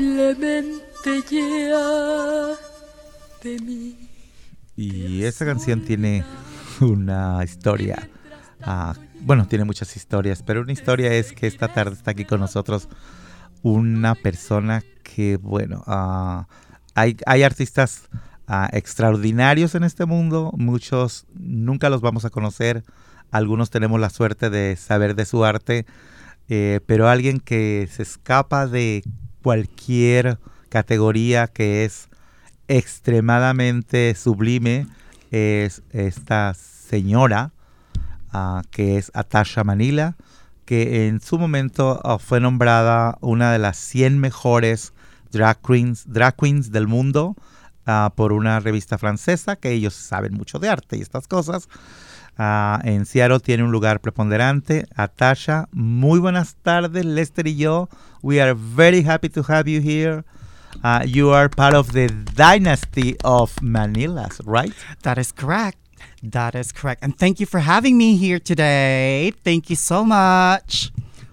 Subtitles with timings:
[0.00, 2.56] probablemente ya
[3.42, 3.96] de mí.
[4.76, 6.24] Y esta canción tiene
[6.80, 8.08] una historia.
[8.62, 12.40] ah, bueno, tiene muchas historias, pero una historia es que esta tarde está aquí con
[12.40, 12.88] nosotros
[13.62, 16.46] una persona que, bueno, ah,
[16.94, 18.08] hay, hay artistas
[18.46, 22.82] ah, extraordinarios en este mundo, muchos nunca los vamos a conocer,
[23.30, 25.84] algunos tenemos la suerte de saber de su arte,
[26.48, 29.02] eh, pero alguien que se escapa de
[29.42, 32.08] cualquier categoría que es
[32.68, 34.86] extremadamente sublime
[35.30, 37.52] es esta señora
[38.32, 40.16] ah, que es Atasha Manila,
[40.64, 44.92] que en su momento ah, fue nombrada una de las 100 mejores
[45.32, 47.36] drag queens, drag queens del mundo
[47.86, 51.68] ah, por una revista francesa, que ellos saben mucho de arte y estas cosas.
[52.42, 54.86] Ah, en Seattle tiene un lugar preponderante.
[54.96, 57.90] Atasha, muy buenas tardes, Lester y yo.
[58.22, 60.24] We are very happy to have you here.
[60.82, 64.72] Uh, you are part of the dynasty of Manilas, right?
[65.02, 65.76] That is correct.
[66.22, 67.04] That is correct.
[67.04, 69.34] And thank you for having me here today.
[69.44, 70.92] Thank you so much.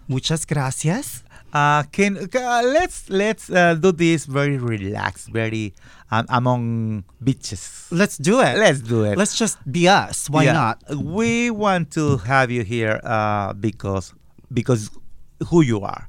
[0.10, 1.24] Muchas gracias.
[1.54, 5.74] Uh, can uh, let's let's uh, do this very relaxed, very
[6.12, 7.88] um, among bitches.
[7.92, 8.58] Let's do it.
[8.58, 9.18] Let's do it.
[9.18, 10.30] Let's just be us.
[10.30, 10.54] Why Yeah.
[10.54, 10.84] not?
[10.96, 14.14] We want to have you here uh, because
[14.54, 14.92] because
[15.48, 16.08] who you are,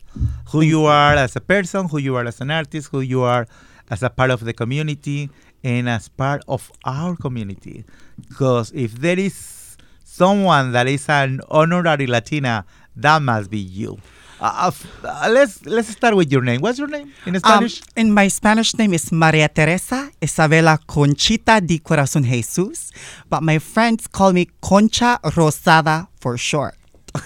[0.50, 3.46] who you are as a person, who you are as an artist, who you are
[3.90, 5.30] as a part of the community,
[5.62, 7.84] and as part of our community.
[8.28, 12.64] Because if there is someone that is an honorary Latina,
[12.96, 13.98] that must be you.
[14.40, 14.70] Uh,
[15.02, 16.60] uh, let's let's start with your name.
[16.60, 17.82] What's your name in Um, Spanish?
[17.96, 22.92] and my Spanish name is Maria Teresa Isabela Conchita de Corazon Jesus,
[23.28, 26.74] but my friends call me Concha Rosada for short.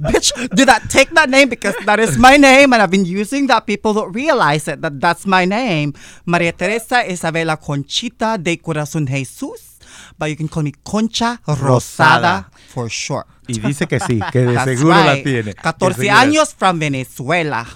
[0.00, 0.82] Bitch, do that.
[0.90, 3.66] Take that name because that is my name, and I've been using that.
[3.66, 5.94] People don't realize it that that's my name,
[6.26, 9.73] Maria Teresa Isabela Conchita de Corazon Jesus,
[10.18, 11.62] but you can call me Concha Rosada.
[11.62, 13.26] Rosada, for short.
[13.46, 15.54] y dice que sí, que de That's seguro la tiene.
[15.54, 16.16] 14 seguro.
[16.16, 17.66] años from Venezuela.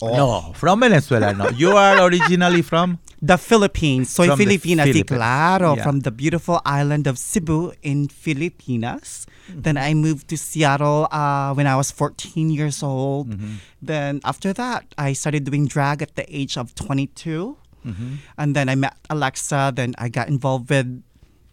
[0.00, 1.50] No, from Venezuela, no.
[1.50, 2.98] You are originally from?
[3.20, 4.10] The Philippines.
[4.10, 5.74] Soy From Filipina, sí, claro.
[5.74, 5.82] Yeah.
[5.82, 9.26] From the beautiful island of Cebu in Filipinas.
[9.48, 13.30] Then I moved to Seattle uh, when I was 14 years old.
[13.30, 13.54] Mm-hmm.
[13.82, 17.56] Then after that, I started doing drag at the age of 22.
[17.86, 18.14] Mm-hmm.
[18.36, 19.72] And then I met Alexa.
[19.74, 21.02] Then I got involved with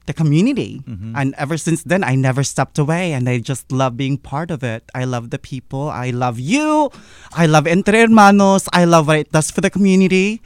[0.06, 0.82] the community.
[0.88, 1.16] Mm-hmm.
[1.16, 3.14] And ever since then, I never stepped away.
[3.14, 4.84] And I just love being part of it.
[4.94, 5.90] I love the people.
[5.90, 6.92] I love you.
[7.34, 8.68] I love Entre Hermanos.
[8.74, 10.42] I love what it does for the community.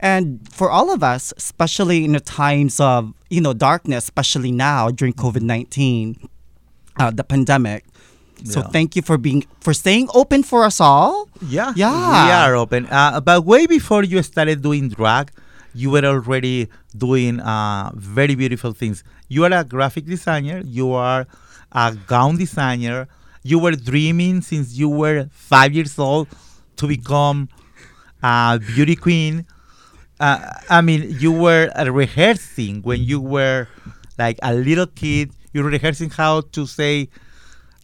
[0.00, 4.90] And for all of us, especially in the times of, you know, darkness, especially now
[4.90, 6.28] during COVID-19,
[6.98, 7.84] uh, the pandemic.
[8.44, 8.68] So Yeah.
[8.68, 11.28] thank you for being, for staying open for us all.
[11.40, 11.94] Yeah, Yeah.
[12.26, 12.86] we are open.
[12.90, 15.30] Uh, but way before you started doing drag,
[15.74, 19.02] you were already doing uh, very beautiful things.
[19.28, 20.62] You are a graphic designer.
[20.64, 21.26] You are
[21.72, 23.08] a gown designer.
[23.42, 26.28] You were dreaming since you were five years old
[26.76, 27.48] to become
[28.22, 29.46] a beauty queen.
[30.20, 30.38] Uh,
[30.70, 33.66] I mean, you were uh, rehearsing when you were
[34.18, 35.32] like a little kid.
[35.52, 37.08] You were rehearsing how to say,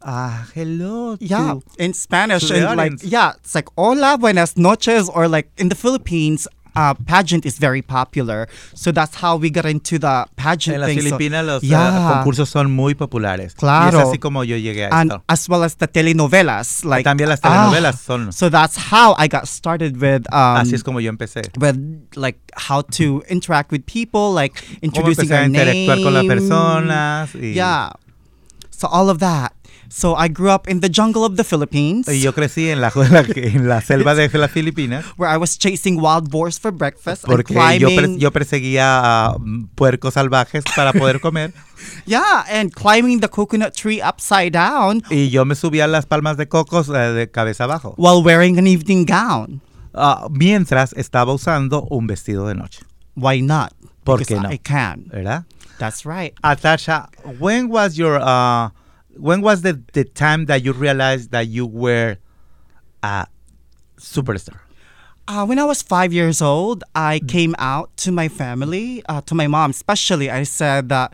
[0.03, 5.29] uh, "Hello." Yeah, to- in Spanish, and like yeah, it's like hola, buenas noches, or
[5.29, 6.47] like in the Philippines,
[6.77, 8.49] uh, pageant is very popular.
[8.75, 10.99] So that's how we got into the pageant En las thing.
[11.01, 13.55] So- Filipinas los uh, yeah, concursos son muy populares.
[13.55, 13.99] Claro.
[13.99, 15.25] Y es así como yo llegué a and esto.
[15.29, 18.33] as well as the telenovelas, like También las ah, telenovelas son.
[18.33, 21.43] So that's how I got started with um, Así es como yo empecé.
[21.59, 21.77] with
[22.17, 26.25] like how to interact with people, like Cómo introducing empecé a our interactuar con las
[26.25, 26.29] name.
[26.35, 27.35] personas.
[27.35, 27.91] Y, Yeah.
[28.71, 29.53] So all of that.
[29.93, 32.07] So I grew up in the jungle of the Philippines.
[32.09, 32.93] y yo crecí en la,
[33.35, 35.05] en la, selva de las Filipinas.
[35.17, 37.97] where I was chasing wild boars for breakfast and Porque yo, climbing.
[38.15, 41.53] per- yo perseguía mm, puercos salvajes para poder comer.
[42.07, 46.47] yeah, and climbing the coconut tree upside down y yo me subía las palmas de
[46.49, 47.95] cocos eh, de cabeza abajo.
[47.99, 49.61] while wearing an evening gown.
[49.93, 52.81] Ah, mientras estaba usando un vestido de noche.
[53.17, 53.73] Why not?
[54.05, 54.53] ¿Por because qué no?
[54.53, 55.07] I can.
[55.11, 55.45] ¿Verdad?
[55.81, 56.33] That's right.
[56.45, 57.09] Atasha,
[57.41, 58.71] when was your uh,
[59.17, 62.17] when was the, the time that you realized that you were
[63.03, 63.27] a
[63.99, 64.59] superstar?
[65.29, 67.29] Uh, when I was five years old, I Mm.
[67.29, 70.31] came out to my family, uh, to my mom especially.
[70.31, 71.13] I said that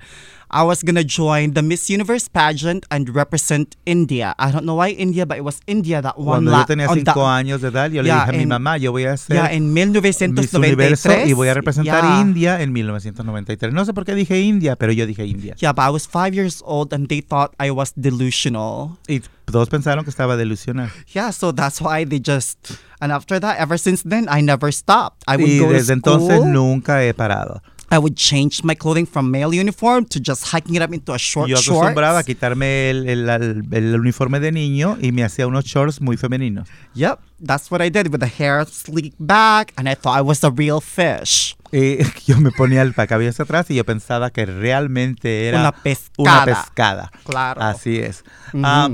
[0.49, 4.35] I was gonna join the Miss Universe pageant and represent India.
[4.39, 6.89] I don't know why India, but it was India that won Cuando la- yo tenía
[6.89, 9.05] cinco that- años de edad, yo le Yeah, dije a mi en- mamá, yo voy
[9.05, 11.29] a hacer Yeah, en Miss Universo 1993.
[11.29, 12.21] y voy a representar yeah.
[12.21, 13.73] India en 1993.
[13.73, 15.55] No sé por qué dije India, pero yo dije India.
[15.59, 18.99] Yeah, but I was five years old and they thought I was delusional.
[19.09, 20.91] Y todos pensaron que estaba delusional.
[21.13, 22.59] Yeah, so that's why they just.
[23.01, 25.23] And after that, ever since then, I never stopped.
[25.27, 26.53] I would Y go desde to entonces school.
[26.53, 27.63] nunca he parado.
[27.91, 31.19] I would change my clothing from male uniform to just hiking it up into a
[31.19, 31.69] short Yo shorts.
[31.79, 36.01] acostumbraba a quitarme el, el- el- el uniforme de niño y me hacía unos shorts
[36.01, 36.69] muy femeninos.
[36.95, 40.43] Yep, that's what I did with the hair sleek back, and I thought I was
[40.43, 41.57] a real fish.
[41.73, 45.73] Y yo me ponía el cabello hacia atrás y yo pensaba que realmente era Una
[45.73, 46.11] pescada.
[46.19, 47.11] una pescada.
[47.25, 47.63] Claro.
[47.63, 48.25] Así es.
[48.53, 48.63] Ujú.
[48.65, 48.89] Ah,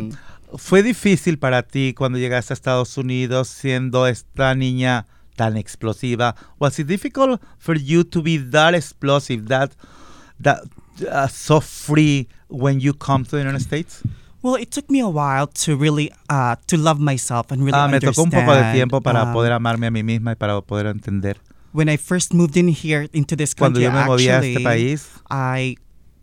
[0.58, 5.06] ¿Fue difícil para ti cuando llegaste a Estados Unidos siendo esta niña
[5.42, 6.34] tan explosiva?
[6.58, 9.74] Was it difficult for you to be that explosive, that,
[10.40, 10.62] that
[11.10, 14.02] uh, so free when you come to the United States?
[14.42, 17.86] Well, it took me a while to really uh, to love myself and really Ah,
[17.86, 20.60] me tocó un poco de tiempo para um, poder amarme a mí misma y para
[20.62, 21.36] poder entender.
[21.72, 24.64] When I first moved in here into this country, yo me moví a este actually,
[24.64, 25.76] país, I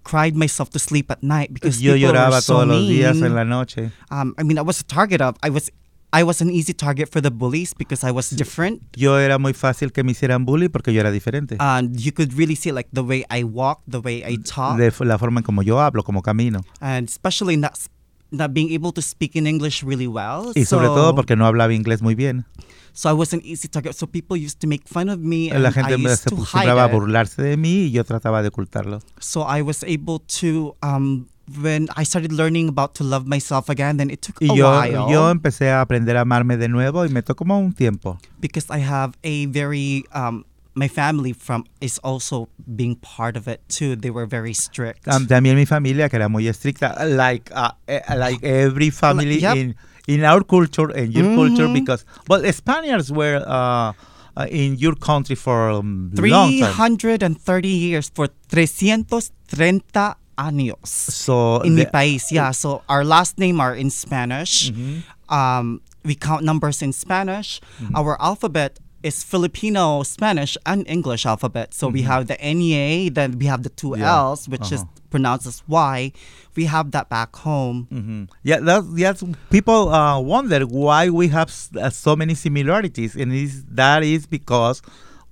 [0.04, 3.16] cried myself to sleep at night because yo people lloraba were so todos los días
[3.16, 3.26] mean.
[3.26, 3.92] en la noche.
[4.12, 5.38] Um, I mean, I was a target of.
[5.42, 5.72] I was,
[6.12, 9.54] I was an easy target for the bullies because I was different, Yo era muy
[9.54, 11.56] fácil que me hicieran bully porque yo era diferente.
[11.60, 14.92] and you could really see like the way I walk, the way I talk, de
[15.06, 16.62] la forma en como yo hablo, como camino.
[16.82, 17.74] and especially not
[18.32, 20.52] not being able to speak in English really well.
[20.56, 22.46] Y sobre so, todo porque no hablaba inglés muy bien.
[22.92, 23.94] so I was an easy target.
[23.94, 26.30] So people used to make fun of me, and La I gente me- used se
[26.32, 29.00] to acostumbraba a burlarse de mí y yo trataba de ocultarlo.
[29.20, 31.28] So I was able to um,
[31.62, 33.98] when I started learning about to love myself again.
[33.98, 37.04] Then it took Y a yo, while yo empecé a aprender a amarme de nuevo
[37.06, 38.18] y me tocó como un tiempo.
[38.40, 43.60] because I have a very um, my family from is also being part of it
[43.68, 43.96] too.
[43.96, 45.04] They were very strict.
[45.06, 49.56] Tam- También mi familia que era muy estricta, like uh, eh, like every family Yep.
[49.58, 49.76] in
[50.08, 51.74] in our culture and your culture Mhm.
[51.74, 53.92] because well Spaniards were uh,
[54.38, 56.74] uh, in your country for um, long time.
[56.98, 62.32] 330 years for 330 años So in mi the- país.
[62.32, 64.72] Yeah, so our last name are in Spanish.
[64.72, 65.04] Mhm.
[65.28, 67.60] Um, we count numbers in Spanish.
[67.84, 67.96] Mm-hmm.
[68.00, 71.74] Our alphabet is Filipino, Spanish, and English alphabet.
[71.74, 74.02] So we have the NEA, then we have the two Mm-hmm.
[74.04, 75.08] Yeah, L's, which is uh-huh.
[75.14, 76.12] pronounced as Y.
[76.56, 77.88] We have that back home.
[77.92, 78.28] Mhm.
[78.44, 83.32] Yeah, that's, that's people uh, wonder why we have s- uh, so many similarities, and
[83.32, 84.82] is that is because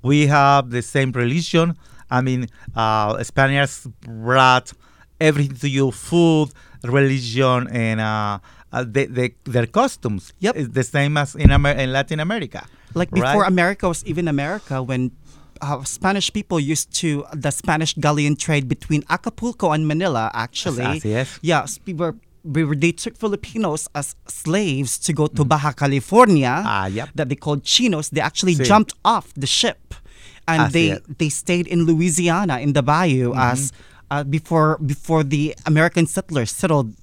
[0.04, 1.76] we have the same religion.
[2.10, 4.72] I mean, uh, Spaniards brought
[5.20, 6.50] everything to you: food,
[6.84, 8.40] religion, and uh,
[8.72, 10.34] uh, the, the, their costumes.
[10.40, 10.56] Yep.
[10.56, 12.66] it's the same as in, Amer- in Latin America.
[12.94, 13.48] Like before right?
[13.52, 15.12] America was even America, when
[15.62, 20.32] uh, Spanish people used to the Spanish galleon trade between Acapulco and Manila.
[20.34, 21.02] Actually,
[21.42, 22.16] yes, we were.
[22.44, 26.64] We were, they took Filipinos as slaves to go to Baja California.
[26.66, 27.10] Ah, yep.
[27.14, 28.10] That they called chinos.
[28.10, 29.94] They actually jumped off the ship,
[30.48, 33.52] and they they stayed in Louisiana in the bayou Mm-hmm.
[33.52, 33.74] as
[34.12, 36.94] uh, before before the American settlers settled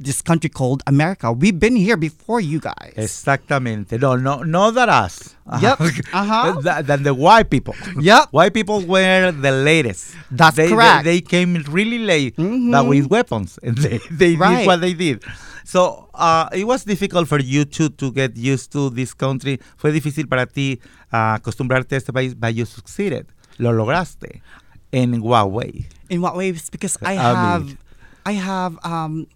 [0.00, 1.32] this country called America.
[1.32, 2.94] We've been here before you guys.
[2.96, 3.98] Exactamente.
[4.00, 5.34] No, no, no that us.
[5.60, 5.78] Yep.
[6.12, 6.60] Uh-huh.
[6.62, 7.74] Than than the white people.
[7.98, 8.28] Yep.
[8.30, 10.14] White people were the latest.
[10.30, 11.04] That's they, correct.
[11.04, 12.88] They, they came really late, but Mhm.
[12.88, 14.58] with weapons, and they, they Right.
[14.62, 15.24] did what they did.
[15.64, 19.58] So uh, it was difficult for you to to get used to this country.
[19.76, 20.78] Fue difícil para ti
[21.12, 23.26] uh, acostumbrarte a este país, but you succeeded.
[23.58, 24.40] Lo lograste.
[24.92, 25.84] In what way?
[26.08, 26.70] In what ways?
[26.70, 27.76] Because I have,
[28.24, 29.26] I have, um,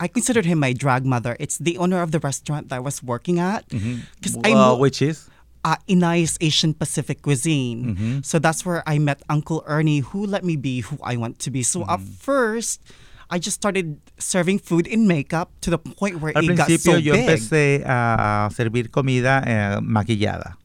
[0.00, 1.36] I considered him my drag mother.
[1.40, 3.64] It's the owner of the restaurant that I was working at.
[3.68, 5.28] Because I Uh, mo- which is?
[5.64, 7.96] uh, Inai's Asian Pacific cuisine.
[7.96, 8.14] Mm-hmm.
[8.22, 11.50] So that's where I met Uncle Ernie, who let me be who I want to
[11.50, 11.62] be.
[11.62, 12.20] So at Mm-hmm.
[12.22, 12.80] first,
[13.28, 16.92] I just started serving food in makeup to the point where Al it got principio
[16.94, 17.28] so yo big.
[17.28, 20.56] empecé a servir comida eh, maquillada.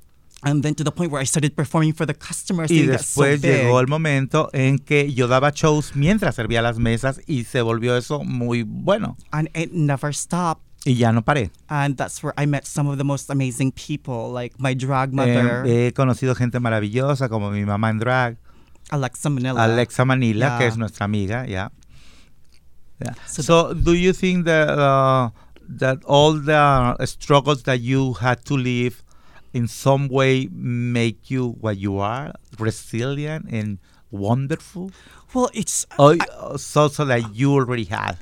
[0.46, 2.70] And then to the point where I started performing for the customers.
[2.70, 6.78] Y got so después llegó el momento en que yo daba shows mientras servía las
[6.80, 9.16] mesas y se volvió eso muy bueno.
[9.32, 10.62] And it never stopped.
[10.86, 11.50] Y ya no paré.
[11.70, 15.16] And that's where I met some of the most amazing people, like my drag Eh,
[15.16, 18.38] mother, he conocido gente maravillosa como mi mamá en drag,
[18.90, 19.64] Alexa Manila.
[19.64, 20.58] Alexa Manila, Yeah.
[20.60, 21.72] que es nuestra amiga, ya.
[23.00, 23.16] Yeah.
[23.28, 25.30] So So, do you think that uh,
[25.80, 29.04] that all the struggles that you had to live
[29.54, 33.80] in some way make you what you are, resilient and
[34.12, 34.92] wonderful?
[35.34, 35.86] Well, it's.
[35.98, 38.20] Or I, uh, so, so that you already have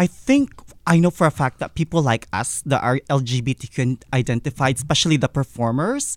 [0.00, 0.48] I think
[0.86, 5.28] I know for a fact that people like us that are LGBTQ identified, especially the
[5.28, 6.16] performers,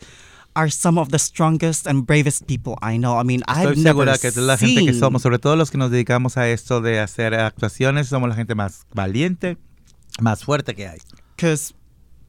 [0.56, 3.18] are some of the strongest and bravest people I know.
[3.18, 5.70] I mean, I've Estoy never segura que es la gente que somos, sobre todo los
[5.70, 9.58] que nos dedicamos a esto de hacer actuaciones, somos la gente más valiente,
[10.22, 11.00] más fuerte que hay.
[11.36, 11.74] because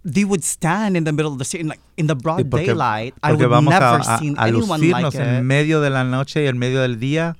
[0.04, 2.44] they would stand in the middle of the street, in, like in the broad Y
[2.44, 3.14] porque, daylight.
[3.22, 5.42] I porque would vamos never a, seen a anyone like en it.
[5.44, 7.36] medio de la noche y en medio del día.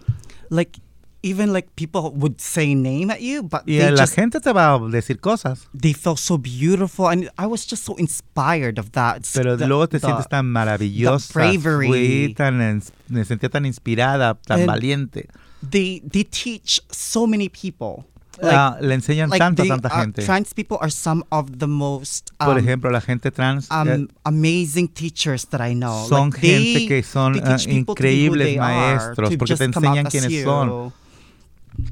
[0.50, 0.80] Like
[1.23, 4.52] even like people would say name at you, but Y they la just gente te
[4.52, 8.92] va a decir cosas, they felt so beautiful, and I was just so inspired of
[8.92, 9.23] that.
[9.35, 11.33] Pero the- luego te the- sientes tan maravillosa.
[11.33, 11.87] bravery.
[11.88, 15.28] Fui tan, me sentía tan inspirada, tan And- valiente.
[15.62, 18.04] They they teach so many people.
[18.41, 20.23] Like, Ah, le enseñan like tanto a tanta gente.
[20.25, 24.09] trans people are some of the most Por um, ejemplo, la gente trans eh, um,
[24.25, 26.07] amazing teachers that I know.
[26.09, 30.31] son Like, they- gente que son ah, who increíbles are, maestros porque te enseñan quiénes
[30.33, 30.45] you.
[30.45, 30.93] son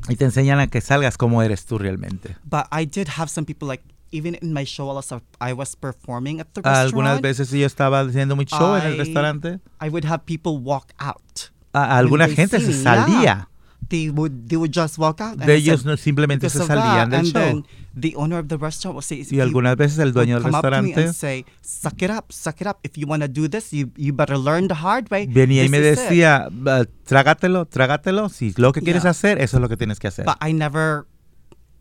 [0.08, 2.36] y te enseñan a que salgas como eres tú realmente.
[2.44, 6.40] But I did have some people like even in my show, I was- I performing
[6.40, 6.86] at the restaurant.
[6.86, 9.60] Algunas veces yo estaba haciendo mi show en el I- restaurante.
[9.80, 11.50] I would have people walk out.
[11.72, 13.20] a- alguna gente se salía.
[13.22, 13.48] yeah.
[13.92, 15.32] They would they would just walk out.
[15.32, 17.32] and De I said, ellos no, simplemente se salían del show.
[17.34, 21.12] then the owner of the restaurant would say, Y algunas veces el dueño del restaurante
[21.12, 22.78] say, "Suck it up, suck it up.
[22.82, 25.68] If you want to do this, you you better learn the hard way." venía y
[25.68, 28.30] me is it." decía, "Ah, trágatelo, trágatelo.
[28.30, 30.24] Si lo que quieres hacer, eso es lo que tienes que hacer.
[30.24, 31.04] But I never,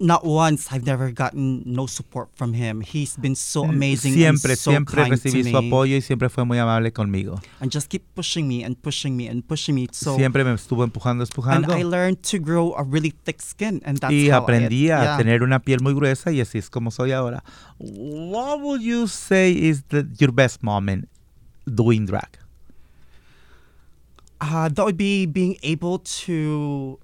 [0.02, 2.82] not once, I've never gotten no support from him.
[2.82, 4.14] He's been so amazing.
[4.14, 7.40] Mm, siempre, and so siempre recibí su apoyo y siempre fue muy amable conmigo.
[7.62, 9.88] and just keep pushing me and pushing me and pushing me.
[9.92, 11.72] So siempre me estuvo empujando, empujando.
[11.72, 11.80] and.
[11.80, 15.04] I learned to grow a really thick skin, and that's y how aprendí I, a
[15.04, 15.18] yeah.
[15.18, 17.44] tener una piel muy gruesa y así es como soy ahora.
[17.78, 21.08] What would you say is the, your best moment
[21.66, 22.38] doing drag?
[24.42, 27.00] Uh, that would be being able to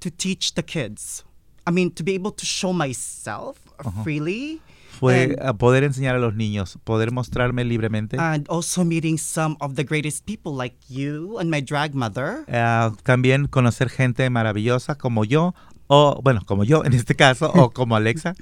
[0.00, 1.24] to teach the kids.
[1.66, 3.58] I mean, to be able to show myself
[4.04, 4.60] freely,
[4.98, 8.16] Fue And- a poder enseñar a los niños, poder mostrarme libremente.
[8.18, 12.44] and also meeting some of the greatest people like you and my drag mother.
[12.48, 15.54] Ah, también conocer gente maravillosa como yo,
[15.86, 18.34] o bueno, como yo en este caso, o como Alexa.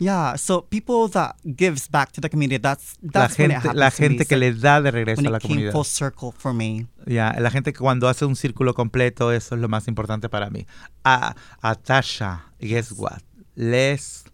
[0.00, 2.56] Yeah, so people that gives back to the community.
[2.58, 4.08] That's La that's when it gente, happens la to me.
[4.08, 5.72] gente que le da de regreso when a la it came comunidad.
[5.72, 6.86] full circle for me.
[7.06, 10.48] Ya, la gente que cuando hace un círculo completo, eso es lo más importante para
[10.48, 10.66] mí.
[11.04, 13.20] A, a Tasha, guess what?
[13.56, 14.24] Let's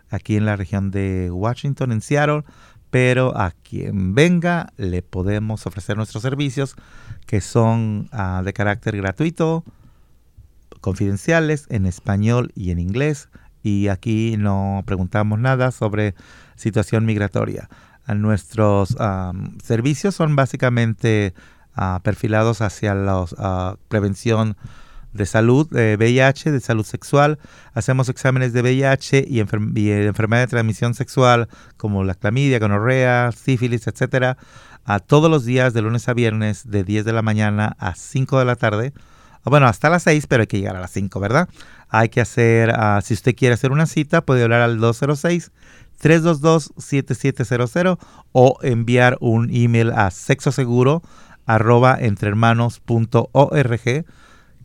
[0.09, 2.43] aquí en la región de Washington, en Seattle.
[2.89, 6.75] Pero a quien venga le podemos ofrecer nuestros servicios
[7.25, 9.65] que son ah, de carácter gratuito,
[10.79, 13.27] confidenciales en español y en inglés.
[13.61, 16.15] Y aquí no preguntamos nada sobre
[16.55, 17.67] situación migratoria.
[18.15, 18.95] Nuestros
[19.63, 21.33] servicios son básicamente
[21.75, 24.55] ah, perfilados hacia la prevención
[25.13, 27.39] de salud, de VIH, de salud sexual.
[27.73, 33.87] Hacemos exámenes de VIH y, enfer- enfermedad de transmisión sexual como la clamidia, gonorrea, sífilis,
[33.87, 34.37] etcétera,
[34.85, 38.37] a todos los días de lunes a viernes de 10 de la mañana a 5
[38.39, 38.93] de la tarde.
[39.43, 41.49] Ah, Bueno, hasta las 6, pero hay que llegar a las 5, ¿verdad?
[41.89, 44.79] Hay que hacer, ah, si usted quiere hacer una cita, puede hablar al
[46.01, 47.97] 206-322-7700
[48.31, 51.01] o enviar un email a sexoseguro
[51.45, 54.05] arroba entrehermanos.org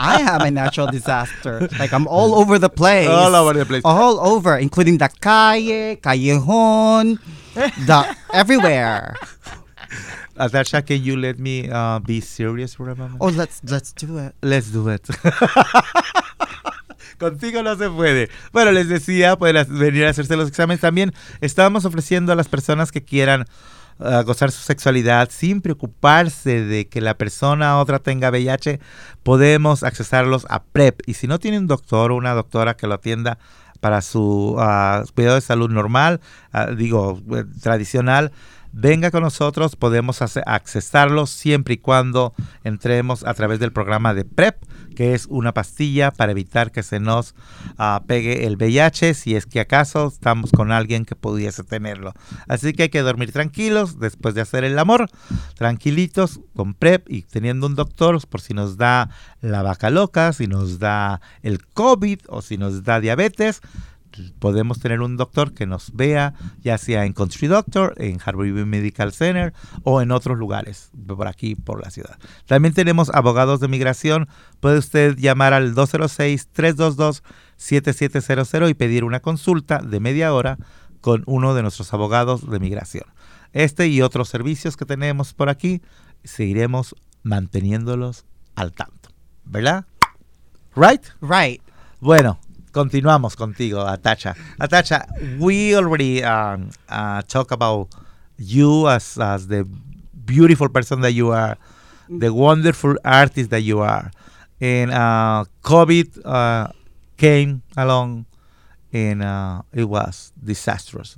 [0.06, 1.68] I am a natural disaster.
[1.80, 3.10] Like I'm all over the place.
[3.10, 3.82] All over the place.
[3.84, 7.20] All over, including the calle, callejon,
[7.56, 9.16] the everywhere.
[10.38, 13.18] Atasha, can you let me uh, be serious for a moment?
[13.22, 14.34] Oh, let's let's do it.
[14.42, 15.08] Let's do it.
[17.18, 18.30] Contigo no se puede.
[18.52, 20.82] Bueno, les decía, pueden venir a hacerse los exámenes.
[20.82, 23.46] También estábamos ofreciendo a las personas que quieran
[24.00, 28.80] ah, gozar su sexualidad sin preocuparse de que la persona otra tenga VIH,
[29.24, 31.02] podemos accesarlos a PrEP.
[31.06, 33.38] Y si no tiene un doctor o una doctora que lo atienda
[33.84, 36.22] para su ah, cuidado de salud normal,
[36.54, 38.32] ah, digo, eh, tradicional,
[38.74, 44.58] venga con nosotros, podemos accesarlo siempre y cuando entremos a través del programa de PrEP,
[44.96, 47.36] que es una pastilla para evitar que se nos
[47.78, 52.14] ah, pegue el VIH si es que acaso estamos con alguien que pudiese tenerlo.
[52.48, 55.10] Así que hay que dormir tranquilos después de hacer el amor,
[55.56, 59.10] tranquilitos con PrEP y teniendo un doctor por si nos da
[59.42, 63.62] la vaca loca, si nos da el COVID o si nos da diabetes
[64.40, 69.12] podemos tener un doctor que nos vea, ya sea en Country Doctor, en Harborview Medical
[69.14, 69.54] Center
[69.84, 72.18] o en otros lugares, por aquí, por la ciudad.
[72.46, 74.30] También tenemos abogados de migración.
[74.60, 80.58] Puede usted llamar al 206-322-7700 y pedir una consulta de media hora
[81.02, 83.04] con uno de nuestros abogados de migración.
[83.52, 85.82] Este y otros servicios que tenemos por aquí,
[86.24, 89.10] seguiremos manteniéndolos al tanto.
[89.46, 89.86] ¿Verdad?
[90.76, 91.04] Right?
[91.22, 91.62] Right.
[92.00, 92.40] Bueno,
[92.74, 94.36] continuamos contigo, Atacha.
[94.60, 95.08] Atacha,
[95.40, 97.88] we already um, uh, talk about
[98.38, 99.64] you as, as the
[100.26, 101.56] beautiful person that you are,
[102.10, 104.12] the wonderful artist that you are.
[104.60, 106.68] And uh, COVID uh,
[107.18, 108.26] came along
[108.92, 111.16] and uh, it was disastrous.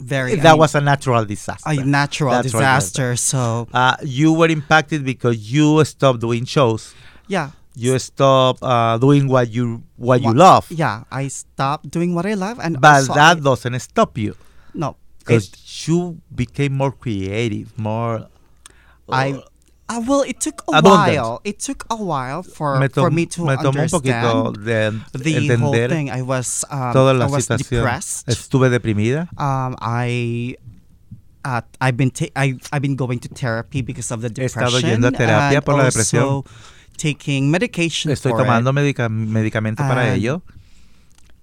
[0.00, 0.34] Very.
[0.34, 1.62] that I was a natural disaster.
[1.70, 3.16] a natural Natural disaster.
[3.16, 6.94] So Uh, you were impacted because you stopped doing shows.
[7.28, 7.50] yeah.
[7.74, 10.68] You stop uh, doing what you what you love.
[10.70, 14.36] Yeah, I stopped doing what I love, and But that doesn't stop you
[14.74, 15.48] no, because
[15.88, 18.28] you became more creative, more.
[19.08, 19.40] I.
[19.88, 21.16] Uh, well, it took a Abundant.
[21.18, 21.40] while.
[21.44, 26.08] It took a while for me, for me to me understand de the whole thing.
[26.10, 28.28] I was um, I was depressed.
[28.28, 29.28] Estuve deprimida.
[29.40, 30.56] Um, I.
[31.44, 34.78] Uh, I've been ta- I, I've been going to therapy because of the He depression.
[34.78, 36.46] estado yendo a terapia and por la depresión.
[36.96, 40.42] Taking medication Estoy for tomando it, medica- medicamento para ello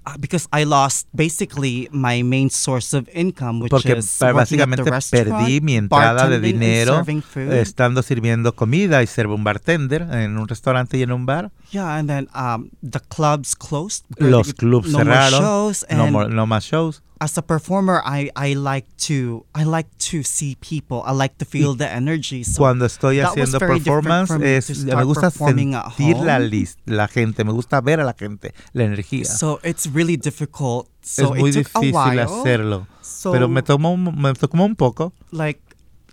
[0.06, 5.62] uh, because I lost basically my main source of income, which porque is básicamente perdí
[5.62, 7.04] mi entrada de dinero
[7.52, 11.52] estando sirviendo comida y ser un bartender en un restaurante y en un bar.
[11.72, 14.06] Yeah, and then um, the clubs closed.
[14.18, 15.40] Los clubs no more cerraron.
[15.42, 17.04] shows, no, and more- no más shows.
[17.20, 21.04] As a performer, I, I like to I like to see people.
[21.06, 22.44] I like to feel the energy.
[22.44, 26.40] So Cuando estoy haciendo performance, es, me start gusta sentir la,
[26.86, 29.26] la gente, me gusta ver a la gente, la energía.
[29.26, 30.88] So it's really difficult.
[31.02, 32.22] So es muy it took a difícil while.
[32.22, 32.88] hacerlo.
[33.02, 35.14] So pero me tomó, un- me tomó un poco.
[35.32, 35.60] like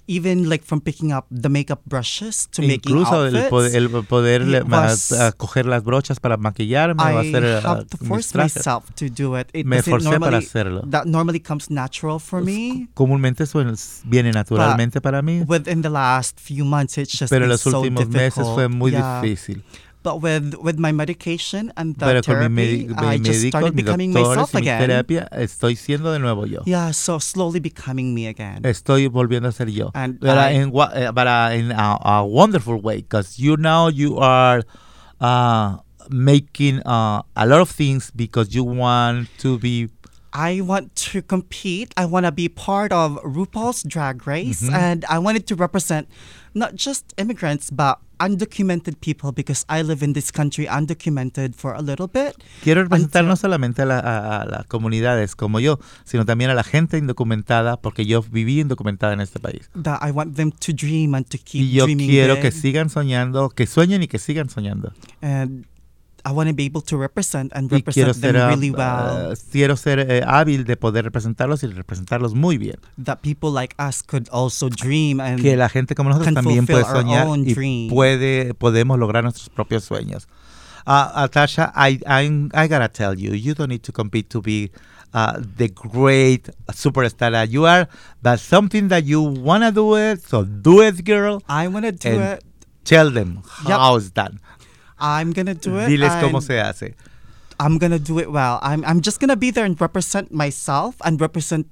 [0.07, 3.75] even like from picking up the makeup brushes to making Incluso el, outfits.
[3.75, 4.43] el poder
[5.11, 8.85] was- a coger las brochas para maquillarme o I hacer have to mis force myself
[8.95, 9.49] to do it.
[9.53, 10.83] It Me forcé para normally, hacerlo.
[10.91, 12.89] That normally comes natural for me.
[12.95, 13.47] Comúnmente
[14.05, 17.81] viene naturalmente para mí, Within the last few months, it's just pero en los so
[17.81, 19.21] últimos meses fue muy Yeah.
[19.23, 19.63] difícil.
[20.07, 23.75] But with with my medication and the Pero con mi, therapy, I mi just started
[23.75, 24.79] becoming doctores myself again.
[24.87, 26.63] terapia, estoy siendo de nuevo yo.
[26.65, 28.63] Yeah, so slowly becoming me again.
[28.63, 29.91] Estoy volviendo a ser yo.
[29.99, 33.89] And but I- in, eh, but uh, in a, a wonderful way, because you now
[33.89, 34.63] you are
[35.21, 39.89] uh, making uh, a lot of things because you want to be
[40.33, 41.95] I want to compete.
[41.97, 44.75] I want to be part of RuPaul's Drag Race, Mm-hmm.
[44.75, 46.09] and I wanted to represent
[46.57, 51.83] not just immigrants but undocumented people because I live in this country undocumented for a
[51.83, 52.35] little bit.
[52.65, 56.55] Quiero representar no solamente a, la- a- a las comunidades como yo, sino también a
[56.55, 59.69] la gente indocumentada, porque yo viví indocumentada en este país.
[59.83, 62.43] That I want them to dream and to keep Y yo dreaming quiero big.
[62.45, 64.93] que sigan soñando, que sueñen y que sigan soñando.
[65.21, 65.67] and
[66.29, 69.31] I want to be able to represent and represent them ser, really well.
[69.31, 72.77] ah, quiero ser eh, hábil de poder representarlos y representarlos muy bien.
[72.99, 76.67] that people like us could also dream and que la gente como nosotros can también
[76.67, 77.89] puede soñar own y dream.
[77.91, 80.27] puede podemos lograr nuestros propios sueños.
[80.89, 84.71] Uh, Atasha, I, I I gotta tell you, you don't need to compete to be
[85.15, 87.89] uh, the great superstar that you are.
[88.23, 91.41] That's something that you wanna do it, so do it, girl.
[91.49, 92.45] I want to do And it.
[92.85, 93.79] Tell them Yep.
[93.79, 94.39] how it's done.
[94.99, 95.89] I'm gonna do it.
[95.89, 96.95] Diles cómo se hace.
[97.59, 98.59] I'm gonna do it well.
[98.63, 101.67] I'm I'm just gonna be there and represent myself and represent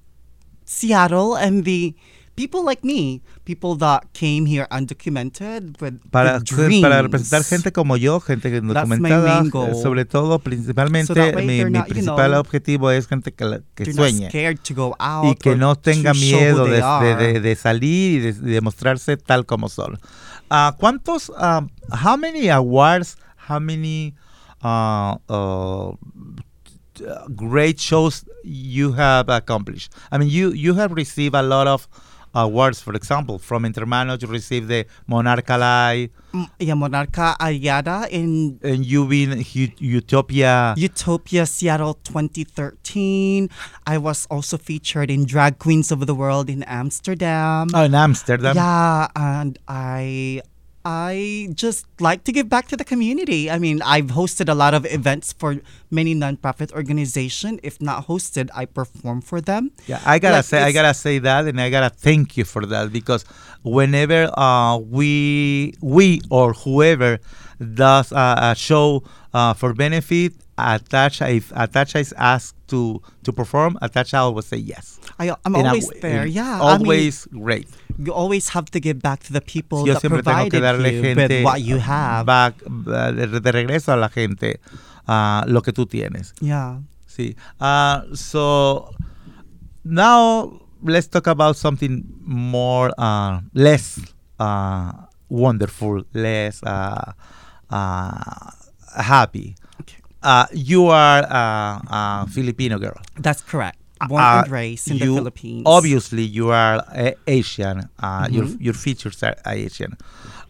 [0.65, 1.95] Seattle and the
[2.35, 6.83] people like me, people that came here undocumented with, Para, with dreams.
[6.83, 9.71] para representar gente como yo, gente que my documentada, main goal.
[9.71, 13.63] eh, sobre todo, principalmente, So mi, mi not, you principal know, objetivo es gente que,
[13.75, 14.29] que sueñe.
[14.29, 18.33] scared to go out y que no tenga miedo de, de- de- de salir y
[18.33, 19.99] de, mostrarse tal como son.
[20.51, 21.69] Ah, ¿Cuántos, um,
[22.05, 23.17] how many awards,
[23.49, 24.15] how many
[24.63, 25.93] uh, uh,
[27.35, 29.93] great shows you have accomplished?
[30.13, 31.89] I mean, you, you have received a lot of
[32.35, 38.59] awards, for example, from Intermanos, you received the Monarch Ally, Mm, yeah, Monarca Ayada in
[38.65, 39.45] and been
[39.79, 40.75] Utopia.
[40.77, 43.49] Utopia Seattle 2013.
[43.87, 47.69] I was also featured in Drag Queens of the World in Amsterdam.
[47.73, 48.57] Oh, in Amsterdam.
[48.57, 50.43] Yeah, and I
[50.85, 53.51] I just like to give back to the community.
[53.51, 55.57] I mean, I've hosted a lot of events for
[55.91, 57.61] many nonprofit organizations.
[57.63, 59.73] If not hosted, I perform for them.
[59.87, 62.67] Yeah, I gotta Like, say, I gotta say that, and I gotta thank you for
[62.67, 63.25] that because
[63.63, 67.19] whenever uh, we we or whoever
[67.75, 73.77] does a, a show uh, for benefit, Atacha if Atacha is asked to to perform,
[73.83, 75.01] Atacha always say yes.
[75.19, 76.27] I, I'm In always w- there.
[76.27, 77.69] Yeah, I mean, always great.
[77.99, 80.95] you always have to give back to the people Yo that siempre tengo que provided
[80.95, 82.27] you with what you have.
[82.27, 84.59] back, uh, de, regreso a la gente
[85.09, 86.33] uh, lo que tú tienes.
[86.41, 86.79] yeah.
[87.09, 87.37] Sí.
[87.61, 88.91] Uh, so
[89.85, 94.01] now let's talk about something more, uh, less
[94.41, 94.93] uh,
[95.29, 97.13] wonderful, less uh,
[97.71, 98.51] uh,
[98.97, 99.55] happy.
[99.81, 99.99] Okay.
[100.25, 101.45] Uh, you are a,
[101.85, 102.97] a Filipino girl.
[103.21, 103.77] That's correct.
[104.09, 105.63] Born Uh, and raised in you- the Philippines.
[105.67, 107.89] Obviously, you are a- Asian.
[108.01, 108.57] Uh, Your Mhm.
[108.61, 109.93] your features are Asian,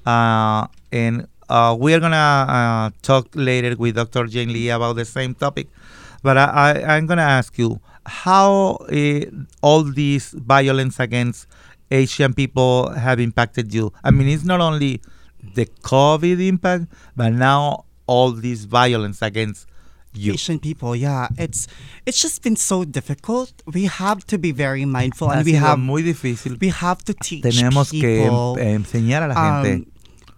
[0.07, 4.27] uh, and uh, we are gonna uh, talk later with Dr.
[4.27, 5.69] Jane Lee about the same topic.
[6.23, 9.21] But I, I'm gonna ask you how uh,
[9.61, 11.47] all this violence against
[11.91, 13.93] Asian people have impacted you.
[14.03, 15.03] I mean, it's not only
[15.55, 19.67] the COVID impact, but now all this violence against
[20.13, 20.33] you.
[20.35, 21.67] Asian people, yeah, it's
[22.07, 23.51] it's just been so difficult.
[23.67, 26.57] We have to be very mindful, Ha and we have muy difícil.
[26.61, 29.75] we have to teach Tenemos que people, em- enseñar a la gente.
[29.75, 29.87] um,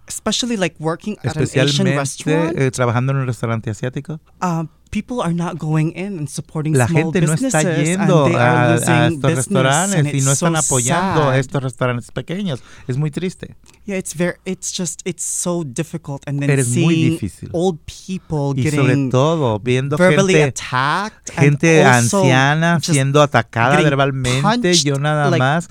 [0.07, 2.57] especially like working at an Asian restaurant.
[2.57, 4.19] eh, trabajando en un restaurante asiático.
[4.41, 8.25] um, people are not going in and supporting La small gente no está businesses, yendo
[8.25, 11.37] and they a, are a losing estos restaurantes y it's no están so apoyando sad.
[11.39, 12.61] estos restaurantes pequeños.
[12.87, 13.55] Es muy triste.
[13.85, 17.49] Yeah, it's very, it's just, it's so difficult, and then Pero es muy difícil.
[17.53, 24.41] old people Y sobre getting todo viendo verbally gente, attacked, gente anciana siendo atacada verbalmente.
[24.41, 25.67] punched, Yo nada like, más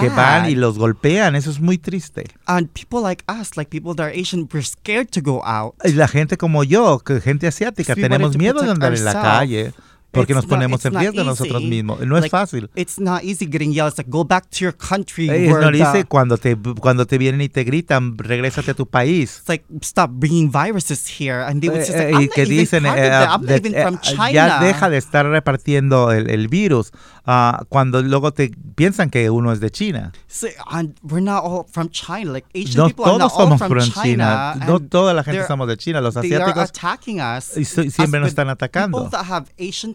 [0.00, 1.36] que van y los golpean.
[1.36, 2.24] Eso es muy triste.
[2.46, 5.74] and people like us, like people that are Asian, we're scared to go out.
[5.84, 9.72] Y la gente como yo, que gente asiática, tenemos miedo de andar en la calle
[10.16, 11.70] porque It's nos not- ponemos it's en not riesgo nosotros easy.
[11.70, 12.00] mismos.
[12.06, 12.70] No es Like, fácil.
[12.74, 13.90] It's not easy getting yelled.
[13.90, 15.28] It's like go back to your country.
[15.30, 18.74] Es where no the- dice cuando te, cuando te vienen y te gritan, regrésate a
[18.74, 19.38] tu país.
[19.40, 22.26] it's like stop bringing viruses here, and they would just Eh, like, eh, I'm y
[22.26, 23.28] not que even dicen, part eh, of that.
[23.28, 24.30] ah, I'm not de- even eh, from ah, China.
[24.32, 26.90] ya deja de estar repartiendo el, el virus
[27.26, 30.12] ah, cuando luego te piensan que uno es de China.
[30.28, 32.32] So, and we're not all from China.
[32.32, 34.52] Like Asian No people are todos not all somos from from China.
[34.54, 34.66] China.
[34.66, 36.00] No toda la gente somos de China.
[36.00, 37.56] Los are asiáticos attacking us.
[37.56, 38.98] y us siempre nos están atacando.
[38.98, 39.94] People that have Asian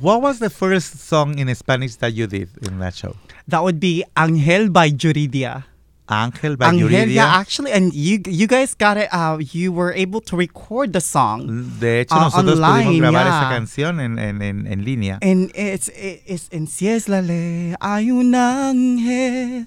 [0.00, 3.16] What was the first song in Spanish that you did in that show?
[3.48, 5.66] That would be Angel by Yuridia.
[6.06, 7.14] Ángel by Angel, Yuridia.
[7.14, 9.08] yeah, actually, and you you guys got it.
[9.12, 13.26] Uh, you were able to record the song, De hecho, Ah, nosotros pudimos online, grabar
[13.26, 13.38] yeah.
[13.40, 15.18] esa canción en, en, en, en línea.
[15.22, 15.88] and it's
[16.26, 19.66] it's en Si es la ley hay un ángel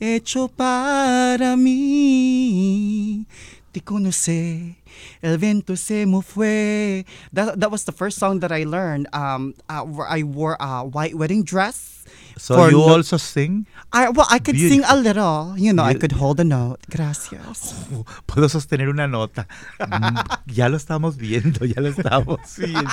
[0.00, 3.26] hecho para mí.
[3.72, 4.76] Te conocí,
[5.20, 7.04] el viento se me fue.
[7.34, 9.06] That that was the first song that I learned.
[9.12, 12.04] Um, uh, where I wore a white wedding dress.
[12.38, 13.66] So for you no- also sing?
[13.92, 15.54] I well, I could sing a little.
[15.58, 16.80] You know, I could hold a note.
[16.88, 17.74] Gracias.
[17.92, 19.46] Oh, puedo sostener una nota.
[19.78, 22.90] Mm, ya lo estamos viendo, ya lo estamos viendo.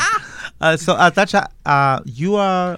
[0.59, 2.77] Uh, so, Atacha, uh, you are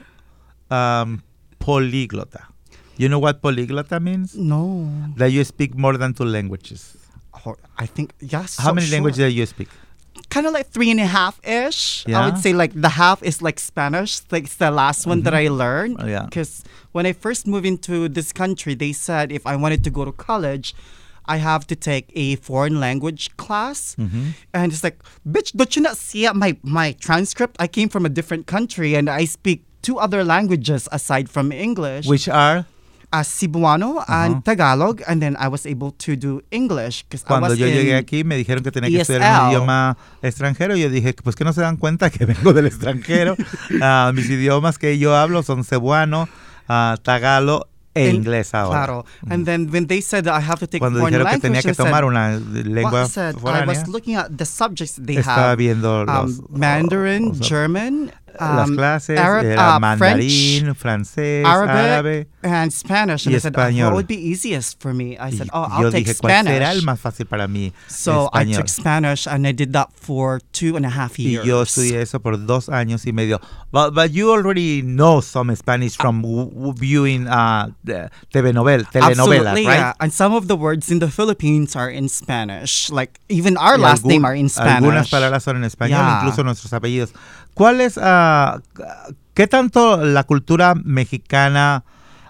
[0.69, 1.21] um,
[1.59, 2.49] polyglota.
[2.97, 4.35] You know what polyglota means?
[4.35, 4.89] No.
[5.17, 6.97] That you speak more than two languages.
[7.45, 8.57] Oh, I think yes.
[8.57, 9.69] How many languages do you speak?
[10.29, 12.07] Kind of like three and a half ish.
[12.07, 14.21] I would say like the half is like Spanish.
[14.31, 15.97] Like it's the last one that I learned.
[15.99, 16.25] Oh, yeah.
[16.25, 20.05] Because when I first moved into this country, they said if I wanted to go
[20.05, 20.73] to college,
[21.25, 23.95] I have to take a foreign language class.
[23.99, 24.29] Mm-hmm.
[24.53, 27.57] And it's like, bitch, don't you not see my my transcript?
[27.59, 32.07] I came from a different country and I speak two other languages aside from English.
[32.07, 32.65] Which are?
[33.19, 37.49] Uh, Cebuano and Tagalog, and then I was able to do English because I Cuando
[37.49, 39.41] was yo llegué aquí me dijeron que tenía que estudiar ESL.
[39.45, 40.75] un idioma extranjero.
[40.75, 43.35] Yo dije, pues que no se dan cuenta que vengo del extranjero.
[43.81, 46.27] Ah, mis idiomas que yo hablo son cebuano,
[46.67, 48.85] ah, tagalo e in- inglés ahora.
[48.85, 49.05] Claro.
[49.29, 51.73] And then when they said I have to take Cuando dijeron que tenía que I
[51.73, 55.51] said, tomar una lengua I said I foránea, was looking at the subjects they estaba
[55.51, 55.57] have.
[55.57, 60.77] viendo um, los, Mandarin, o sea, German, las um, clases, Arab, era uh, mandarín, French,
[60.77, 62.27] francés, Arabic, árabe.
[62.45, 63.25] And Spanish.
[63.25, 65.17] And y I said, oh, what would be easiest for me?
[65.17, 66.83] I said, Y oh, I'll take dije, ¿cuál será el Spanish.
[66.85, 67.73] más fácil para mí?
[67.87, 71.45] So I took Spanish and I did that for two and a half Y years.
[71.45, 73.39] yo estudié eso por dos años y medio.
[73.71, 79.53] But, but you already know some Spanish from w- viewing uh, the TV novel, telenovelas,
[79.55, 79.63] right?
[79.63, 79.93] yeah.
[79.99, 82.89] And some of the words in the Philippines are in Spanish.
[82.89, 84.83] Like even our Y last algún- name are in Spanish.
[84.83, 86.19] Algunas palabras son en español, Yeah.
[86.21, 87.11] incluso nuestros apellidos.
[87.53, 88.59] ¿Cuál es, ah,
[89.33, 91.83] qué tanto la cultura mexicana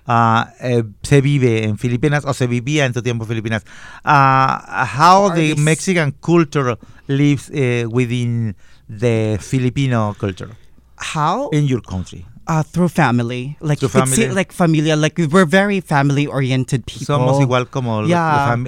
[0.08, 3.64] eh, se vive en Filipinas o se vivía en tu tiempo en Filipinas?
[4.04, 8.56] Ah, how the Mexican culture lives eh, within
[8.88, 10.50] the Filipino culture
[10.98, 11.50] How?
[11.52, 12.26] in your country?
[12.48, 13.58] Uh, through family.
[13.60, 14.28] Like Through family.
[14.30, 14.96] like familia.
[14.96, 17.06] Like we're very family oriented people.
[17.16, 18.52] Somos igual como Yeah.
[18.54, 18.68] And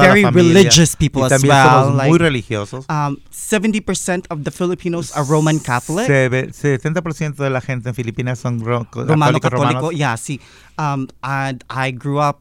[0.00, 2.84] very religious people y as well, somos muy like- religiosos.
[2.88, 6.06] Um, 70% of the Filipinos are Roman Catholic.
[6.06, 9.90] Se ve- 70% de la gente en Filipinas son ro- Romano Católico.
[9.90, 10.40] Yeah, see.
[10.78, 12.40] Um, and I grew up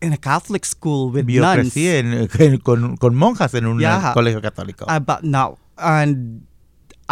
[0.00, 1.72] in a Catholic school with Yo nuns.
[1.72, 4.12] crecí en- en- con, con monjas en un Yeah.
[4.14, 4.84] colegio católico.
[4.88, 6.42] Uh, but now, and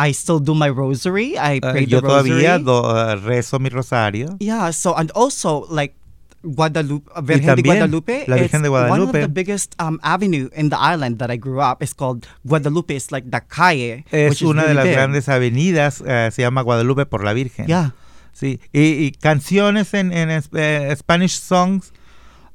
[0.09, 1.37] I still do my rosary.
[1.37, 2.31] I Eh, pray yo the rosary.
[2.43, 4.37] todavía do- eh, rezo mi rosario.
[4.41, 5.95] Yeah, so and also like
[6.43, 8.25] Guadalupe, uh, Virgen de Guadalupe.
[8.27, 9.21] la Virgen de One of Guadalupe.
[9.21, 12.95] the biggest um, avenue in the island that I grew up is called Guadalupe.
[12.97, 14.07] It's like the calle.
[14.11, 14.95] Es una de really las big.
[14.95, 17.67] grandes avenidas, eh, se llama Guadalupe por la Virgen.
[17.67, 17.93] Yeah.
[18.33, 18.59] Sí.
[18.73, 21.93] Y, y canciones en, en eh, Spanish songs.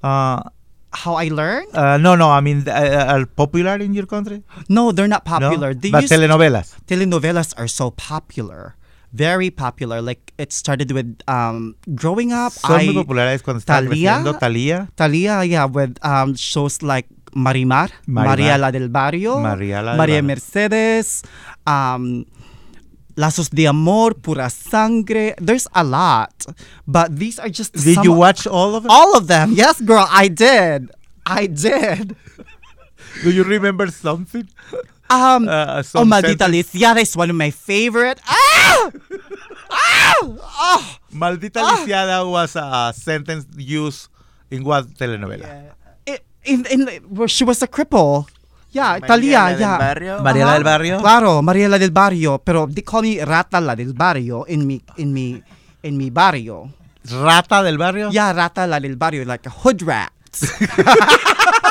[0.02, 0.40] uh,
[1.04, 1.68] How I learned?
[1.76, 4.44] uh, no, no, I mean, uh, are popular in your country?
[4.70, 5.32] No, they're not No?
[5.40, 5.74] popular.
[5.76, 6.76] They But telenovelas.
[6.88, 8.76] telenovelas are so popular.
[9.12, 10.02] Very popular.
[10.02, 12.52] Like it started with um, growing up.
[12.52, 14.38] Son I, muy populares cuando estaba creciendo.
[14.40, 14.88] Talía.
[14.96, 18.26] Talia, yeah, with um, shows like Marimar, Marimar.
[18.28, 20.22] María la del Barrio, María la María.
[20.22, 21.22] Mercedes,
[21.68, 22.26] um,
[23.16, 25.36] Lazos de Amor, Pura Sangre.
[25.40, 26.34] There's a lot,
[26.88, 28.92] but these are just Did some you watch all of them?
[28.92, 29.54] all of them?
[29.54, 30.92] Yes, girl, I did.
[31.26, 32.16] I did.
[33.24, 34.48] Do you remember something?
[35.10, 38.20] Um, Uh, oh, Maldita Lisiada is one of my favorite.
[38.28, 38.92] Ah!
[39.72, 40.16] Ah!
[40.22, 40.98] Oh!
[41.14, 44.10] Maldita lisiada was a sentence used
[44.52, 45.46] in what telenovela?
[46.08, 46.82] I- In, in,
[47.26, 48.30] she was a cripple.
[48.76, 49.78] Yeah, María Talia, la del yeah.
[49.78, 50.20] Barrio.
[50.22, 50.64] María la del.
[50.64, 50.98] Barrio?
[51.00, 54.84] Claro, María la del Barrio, pero they call me Rata la del Barrio in mi
[54.98, 55.42] in mi
[55.84, 56.74] in mi barrio.
[57.10, 58.10] Rata del barrio?
[58.10, 60.12] Yeah, Rata la del Barrio, like a hood rat.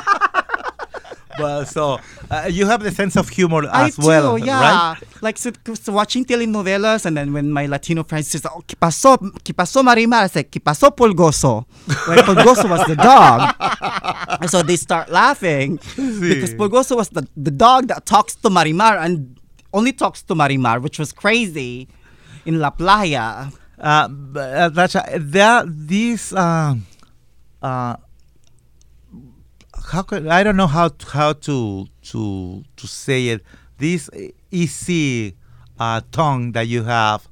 [1.38, 1.98] Well, so
[2.30, 4.60] uh, you have the sense of humor I as well, do, yeah.
[4.60, 4.96] right?
[5.20, 9.18] Like so, so watching telenovelas, and then when my Latino friends says, "Oh, ¿qué pasó?
[9.42, 11.66] ¿Qué pasó, Marimar?" I said, "¿Qué pasó, Pulgoso?"
[12.08, 13.54] Like Pulgoso was the dog,
[14.40, 18.98] and so they start laughing because Pulgoso was the the dog that talks to Marimar,
[19.04, 19.38] and
[19.72, 21.88] only talks to Marimar, which was crazy
[22.46, 23.50] in La Playa.
[23.78, 24.68] Uh, b- uh,
[25.18, 26.74] there, these, uh,
[27.60, 27.96] uh,
[29.90, 33.42] how could, I don't know how to, how to to to say it.
[33.78, 34.08] This
[34.50, 35.36] easy
[35.78, 37.28] uh, tongue that you have.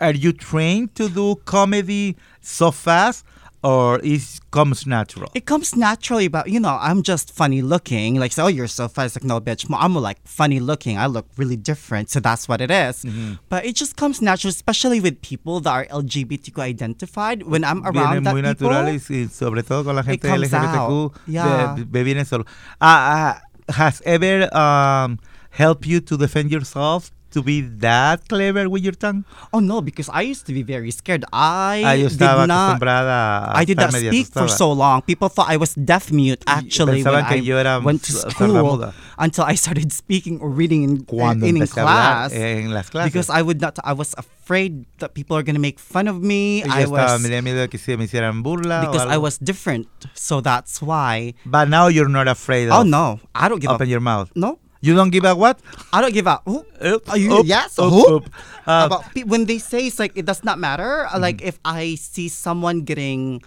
[0.00, 3.24] Are you trained to do comedy so fast,
[3.62, 5.30] or it comes natural?
[5.34, 8.16] It comes naturally, but you know, I'm just funny looking.
[8.16, 9.16] Like, say, oh, you're so fast.
[9.16, 10.98] Like, no, bitch, I'm like funny looking.
[10.98, 13.04] I look really different, so that's what it is.
[13.04, 13.34] Mm-hmm.
[13.48, 17.42] But it just comes natural, especially with people that are LGBTQ identified.
[17.44, 20.76] When I'm around that muy people, naturales y sobre todo con la gente comes LGBTQ.
[20.76, 21.12] out.
[21.26, 21.74] Yeah.
[21.76, 22.44] de- me viene solo.
[22.80, 23.34] Uh, uh,
[23.72, 25.18] has ever um,
[25.50, 29.24] helped you to defend yourself to be that clever with your tongue?
[29.52, 31.24] oh no, because I used to be very scared.
[31.32, 32.82] I Ah, did not.
[32.82, 35.02] I did not speak for so long.
[35.02, 39.92] People thought I was deaf mute actually when I went to school until I started
[39.92, 43.06] speaking or reading in, Cuando in, in empecé a hablar class.
[43.06, 43.78] Because I would not.
[43.84, 46.62] I was afraid that people are gonna make fun of me.
[46.64, 48.80] I was miedo que se me hicieran burla.
[48.86, 51.34] because I was different, so that's why.
[51.46, 54.30] But now you're not afraid Oh no, I don't give open your mouth.
[54.34, 54.58] no.
[54.82, 55.62] You don't give a what?
[55.92, 56.42] I don't give a.
[56.44, 56.66] Who?
[56.84, 58.02] Oop, Are you- oop, yes, oop, who?
[58.18, 58.24] oop.
[58.66, 61.06] Uh, About pe- when they say it's like it does not matter.
[61.06, 63.40] uh, Like if I see someone getting.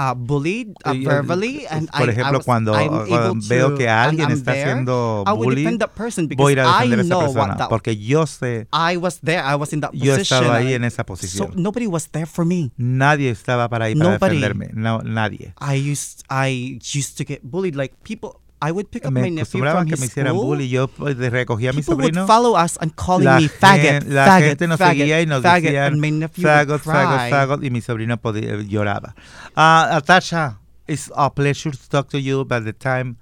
[0.00, 3.34] Uh, bullied uh, Y, eh, verbally and por I, I ejemplo, was, cuando, I'm cuando
[3.36, 6.40] able veo to- que and alguien I'm está there, haciendo I defend that person because
[6.42, 8.66] voy a ir a I defender a esa know persona what that porque yo sé,
[8.72, 9.42] I was there.
[9.44, 10.40] I was in that yo position.
[10.40, 11.52] estaba ahí en esa so posición.
[11.56, 12.70] nobody was there for me.
[12.78, 14.36] Nadie estaba para ahí para Nobody.
[14.40, 15.52] defenderme, no, nadie.
[15.60, 17.74] I used I used to get bullied.
[17.76, 20.44] Like people, I would pick up Me my nephew from que his me hicieran school.
[20.44, 20.68] bullying.
[20.70, 24.26] Yo recogía a mi People would follow us and calling La, me faggot, gen- la
[24.26, 27.16] faggot, gente nos faggot, seguía y nos faggot, decían and my nephew faggot, would faggot,
[27.16, 27.30] cry.
[27.30, 29.14] faggot, y mi sobrino podía- lloraba.
[29.56, 33.16] Uh, Natasha, it's a pleasure to talk to you, but the time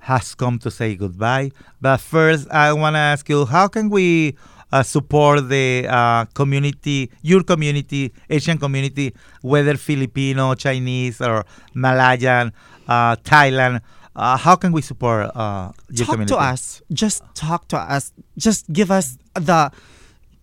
[0.00, 1.50] has come to say goodbye.
[1.80, 4.36] But first, I want to ask you, how can we
[4.72, 12.52] uh, support the uh, community, your community, Asian community, whether Filipino, Chinese, or Malayan,
[12.86, 13.80] uh, Thailand?
[14.16, 16.32] Uh, how can we support uh, your Talk community?
[16.34, 16.80] to us.
[16.90, 18.12] Just talk to us.
[18.38, 19.70] Just give us the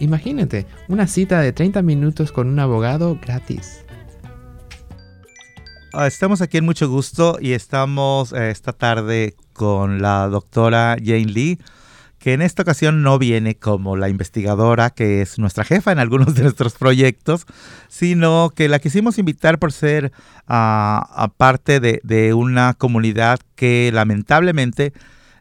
[0.00, 3.84] Imagínate, una cita de 30 minutos con un abogado gratis.
[5.92, 11.26] Ah, Estamos aquí en mucho gusto y estamos eh, esta tarde con la doctora Jane
[11.26, 11.58] Lee,
[12.20, 16.34] que en esta ocasión no viene como la investigadora que es nuestra jefa en algunos
[16.34, 17.46] de nuestros proyectos,
[17.88, 20.12] sino que la quisimos invitar por ser
[20.46, 24.92] ah, parte de, una comunidad que lamentablemente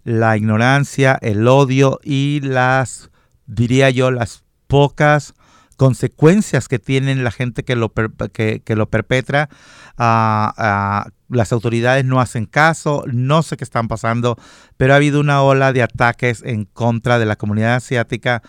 [0.06, 3.12] la ignorancia, el odio y las,
[3.46, 5.34] diría yo, las pocas
[5.76, 9.50] consecuencias que tienen la gente que lo, que, lo perpetra,
[9.98, 14.38] ah, las autoridades no hacen caso, no sé qué están pasando,
[14.78, 18.42] pero ha habido una ola de ataques en contra de la comunidad asiática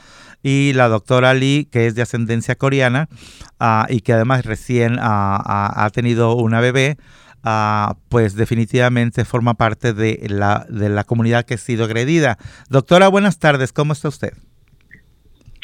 [0.43, 3.09] y la doctora Lee, que es de ascendencia coreana
[3.59, 6.97] ah, y que además recién ah, ah, ha tenido una bebé,
[8.09, 12.37] pues definitivamente forma parte de la, de la comunidad que ha sido agredida.
[12.69, 14.35] Doctora, buenas tardes, ¿cómo está usted?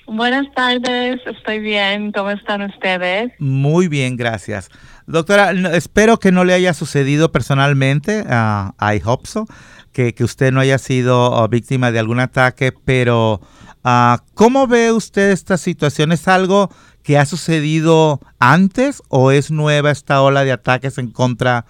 [0.07, 2.13] Buenas tardes, estoy bien.
[2.13, 3.33] ¿Cómo están ustedes?
[3.41, 4.71] Muy bien, gracias.
[5.07, 9.47] Doctora, espero que no le haya sucedido personalmente, ah, I hope so,
[9.93, 13.41] que, que usted no haya sido ah, víctima de algún ataque, pero
[13.83, 16.13] ah, ¿cómo ve usted esta situación?
[16.13, 16.71] ¿Es algo
[17.03, 21.67] que ha sucedido antes o es nueva esta ola de ataques en contra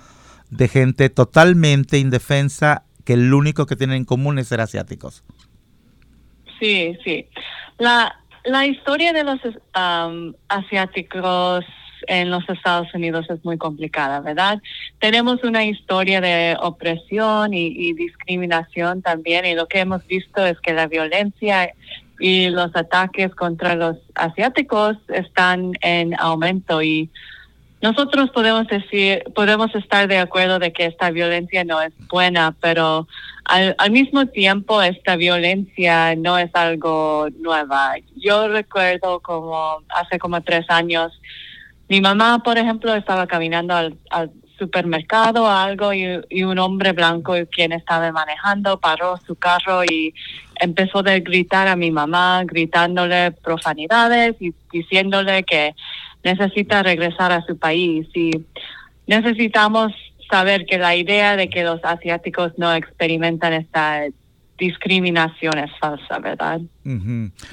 [0.51, 5.25] de gente totalmente indefensa que el único que tienen en común es ser asiáticos?
[6.61, 7.29] Sí, sí.
[7.79, 8.15] La,
[8.47, 11.65] la historia de los um, asiáticos
[12.07, 14.63] en los Estados Unidos es muy complicada, ¿verdad?
[15.01, 20.61] Tenemos una historia de opresión y, y discriminación también y lo que hemos visto es
[20.61, 21.73] que la violencia
[22.19, 27.11] y los ataques contra los asiáticos están en aumento y
[27.87, 33.07] nosotros podemos decir, podemos estar de acuerdo de que esta violencia no es buena, pero
[33.45, 37.95] al, mismo tiempo esta violencia no es algo nueva.
[38.17, 41.13] Yo recuerdo como hace como tres años,
[41.89, 47.35] mi mamá, por ejemplo, estaba caminando al, al supermercado o algo y un hombre blanco
[47.53, 50.13] quien estaba manejando paró su carro y
[50.57, 55.77] empezó a gritar a mi mamá, gritándole profanidades y diciéndole que
[56.27, 58.33] necesita regresar a su país y
[59.07, 59.93] necesitamos
[60.29, 64.03] saber que la idea de que los asiáticos no experimentan esta
[64.59, 66.61] discriminación es falsa, ¿verdad?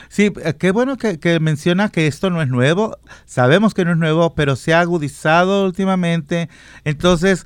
[0.10, 2.98] Sí, eh, qué bueno que, que menciona que esto no es nuevo.
[3.26, 6.50] Sabemos que no es nuevo, pero se ha agudizado últimamente.
[6.84, 7.46] Entonces,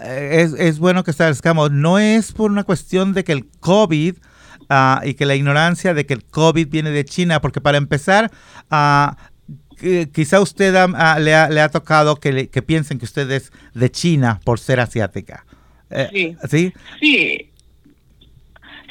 [0.00, 4.16] es, es bueno que establezcamos, no es por una cuestión de que el COVID
[4.68, 8.30] ah, y que la ignorancia de que el COVID viene de China, porque para empezar,
[8.70, 9.16] ah,
[10.12, 13.52] quizá usted ha- le, ha, le ha tocado que, le- que piensen que usted es
[13.74, 15.44] de China por ser asiática.
[15.90, 16.36] Eh, Sí.
[16.48, 16.72] ¿Sí?
[17.00, 17.50] Sí,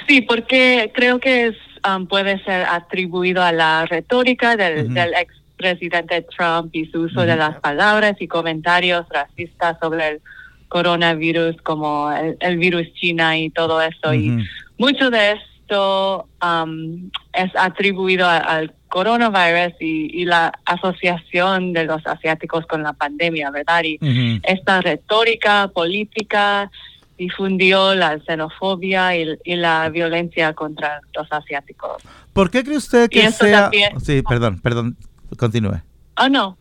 [0.07, 1.55] sí, porque creo que es,
[1.87, 4.93] um, puede ser atribuido a la retórica del, Ujú.
[4.93, 10.21] del expresidente Trump y su uso de las palabras y comentarios racistas sobre el
[10.69, 14.13] coronavirus como el, el virus China y todo eso.
[14.13, 14.41] Y Ujú.
[14.77, 15.31] mucho de
[15.71, 22.83] esto um, es atribuido a- al coronavirus y, y la asociación de los asiáticos con
[22.83, 23.83] la pandemia, ¿verdad?
[23.85, 23.97] Y
[24.43, 26.69] esta retórica política
[27.17, 32.03] difundió la xenofobia y, y la violencia contra los asiáticos.
[32.33, 33.61] ¿Por qué cree usted que sea...
[33.63, 34.97] también- Sí, perdón, perdón,
[35.37, 35.79] continúe.
[36.17, 36.57] Oh, no.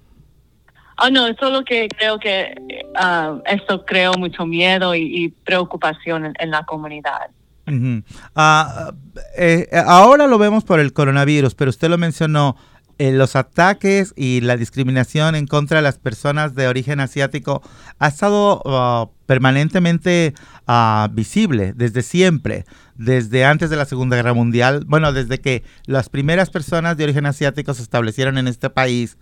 [1.03, 2.55] Oh, no, solo que creo que
[2.95, 7.31] ah, esto creó mucho miedo y, y preocupación en, en la comunidad.
[8.35, 8.93] Ah,
[9.37, 12.57] eh, ahora lo vemos por el coronavirus, pero usted lo mencionó,
[13.01, 17.63] eh, los ataques y la discriminación en contra de las personas de origen asiático
[17.99, 20.35] ha estado ah, permanentemente
[20.67, 22.67] ah, visible desde siempre,
[22.97, 27.25] desde antes de la Segunda Guerra Mundial, bueno, desde que las primeras personas de origen
[27.25, 29.17] asiático se establecieron en este país.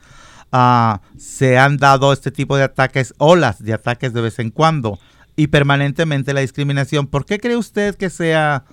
[0.51, 4.99] ah, se han dado este tipo de ataques, olas de ataques de vez en cuando
[5.39, 7.07] y permanentemente la discriminación.
[7.07, 8.65] ¿Por qué cree usted que sea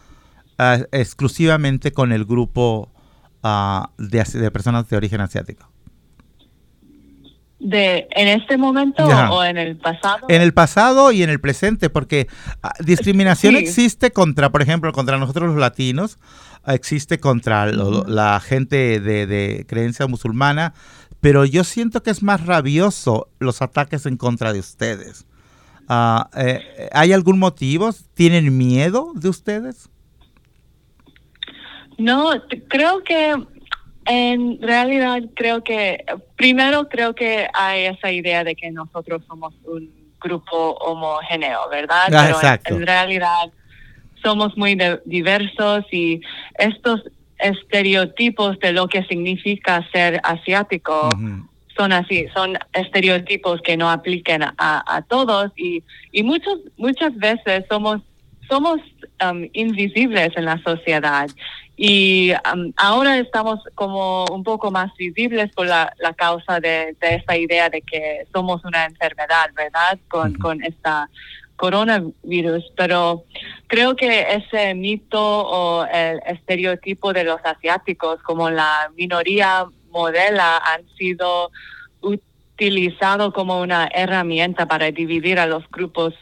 [0.58, 2.92] ah, exclusivamente con el grupo
[3.44, 5.72] ah, de, personas de origen asiático?
[7.60, 10.26] De, ¿En este momento o en el pasado?
[10.28, 12.28] En el pasado y en el presente, porque
[12.64, 13.60] ah, discriminación Sí.
[13.62, 16.18] existe contra, por ejemplo, contra nosotros los latinos,
[16.66, 20.74] existe contra lo- la gente de, de creencia musulmana,
[21.22, 25.26] pero yo siento que es más rabioso los ataques en contra de ustedes.
[25.88, 27.90] Ah, eh, ¿Hay algún motivo?
[28.14, 29.90] ¿Tienen miedo de ustedes?
[31.98, 32.32] No,
[32.68, 33.36] creo que
[34.06, 36.04] en realidad creo que
[36.36, 42.04] primero creo que hay esa idea de que nosotros somos un grupo homogéneo, ¿verdad?
[42.06, 42.76] Ah, Pero en- exacto.
[42.76, 43.52] En, realidad
[44.22, 46.22] somos muy de- diversos y
[46.58, 47.02] estos
[47.38, 51.10] estereotipos de lo que significa ser asiático.
[51.78, 57.66] Son así, son estereotipos que no apliquen a, a todos y, y muchos, muchas veces
[57.70, 58.02] somos,
[58.50, 58.80] somos
[59.24, 61.30] um, invisibles en la sociedad
[61.78, 67.16] y um, ahora estamos como un poco más visibles por la, la causa de, de
[67.16, 70.00] esta idea de que somos una enfermedad, ¿verdad?
[70.08, 70.40] Con, Ujú.
[70.40, 71.10] con esta
[71.58, 73.24] coronavirus, pero
[73.68, 79.66] creo que ese mito o el estereotipo de los asiáticos como la minoría
[79.96, 81.52] modela han sido
[82.02, 86.14] utilizados como una herramienta para dividir a los grupos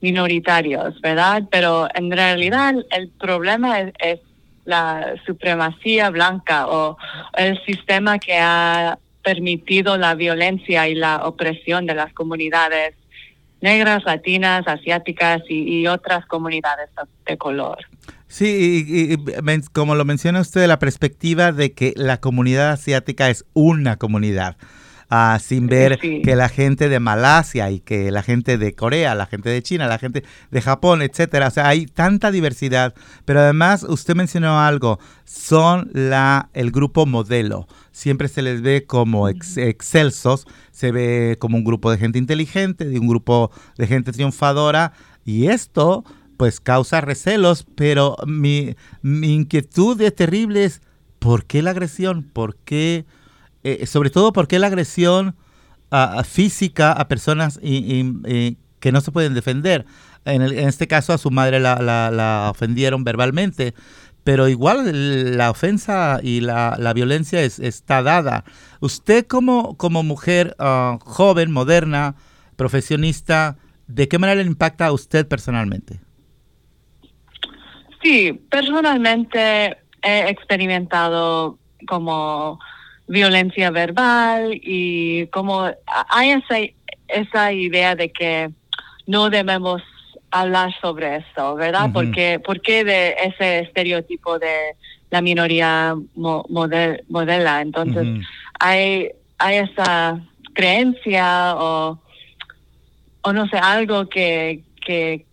[0.00, 1.42] minoritarios, ¿verdad?
[1.50, 4.20] Pero en realidad el problema es,
[4.64, 6.96] la supremacía blanca o
[7.34, 12.96] el sistema que ha permitido la violencia y la opresión de las comunidades
[13.60, 16.90] negras, latinas, asiáticas y otras comunidades
[17.24, 17.78] de color.
[18.36, 23.44] Sí, y, y- como lo menciona usted, la perspectiva de que la comunidad asiática es
[23.54, 24.56] una comunidad.
[25.08, 26.20] ah, sin ver Sí.
[26.22, 29.86] que la gente de Malasia y que la gente de Corea, la gente de China,
[29.86, 31.46] la gente de Japón, etcétera.
[31.46, 32.92] O sea, hay tanta diversidad.
[33.24, 37.68] Pero además, usted mencionó algo, son la, el grupo modelo.
[37.92, 42.84] Siempre se les ve como ex- excelsos, se ve como un grupo de gente inteligente,
[42.84, 44.92] de un grupo de gente triunfadora.
[45.24, 46.02] Y esto,
[46.36, 50.80] pues, causa recelos, pero mi, mi inquietud es terrible es,
[51.18, 52.22] ¿por qué la agresión?
[52.22, 53.04] ¿Por qué,
[53.64, 55.36] eh, sobre todo, por qué la agresión
[55.90, 59.86] ah, física a personas que no se pueden defender?
[60.24, 63.74] En, el- en este caso, a su madre la, ofendieron verbalmente,
[64.24, 68.44] pero igual la ofensa y la, la violencia es- está dada.
[68.80, 72.16] Usted como, como mujer ah, joven, moderna,
[72.56, 73.56] profesionista,
[73.86, 76.00] ¿de qué manera le impacta a usted personalmente?
[78.06, 82.60] Sí, personalmente he experimentado como
[83.08, 85.68] violencia verbal y como
[86.08, 86.56] hay esa,
[87.08, 88.50] esa idea de que
[89.08, 89.82] no debemos
[90.30, 91.86] hablar sobre esto, ¿verdad?
[91.92, 94.76] Porque, porque de ese estereotipo de
[95.10, 97.60] la minoría mo- model- modela.
[97.60, 98.04] Entonces,
[98.60, 100.20] hay, hay esa
[100.52, 102.00] creencia o,
[103.22, 105.26] o no sé, algo que, que,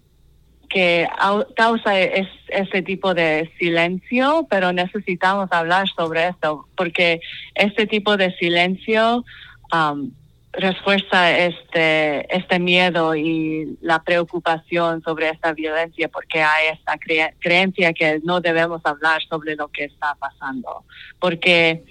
[0.73, 7.19] que au- causa es, ese tipo de silencio, pero necesitamos hablar sobre esto, porque
[7.55, 9.23] este tipo de silencio
[9.71, 10.11] um,
[10.51, 17.93] refuerza este, este miedo y la preocupación sobre esta violencia, porque hay esta cre- creencia
[17.93, 20.83] que no debemos hablar sobre lo que está pasando,
[21.19, 21.83] porque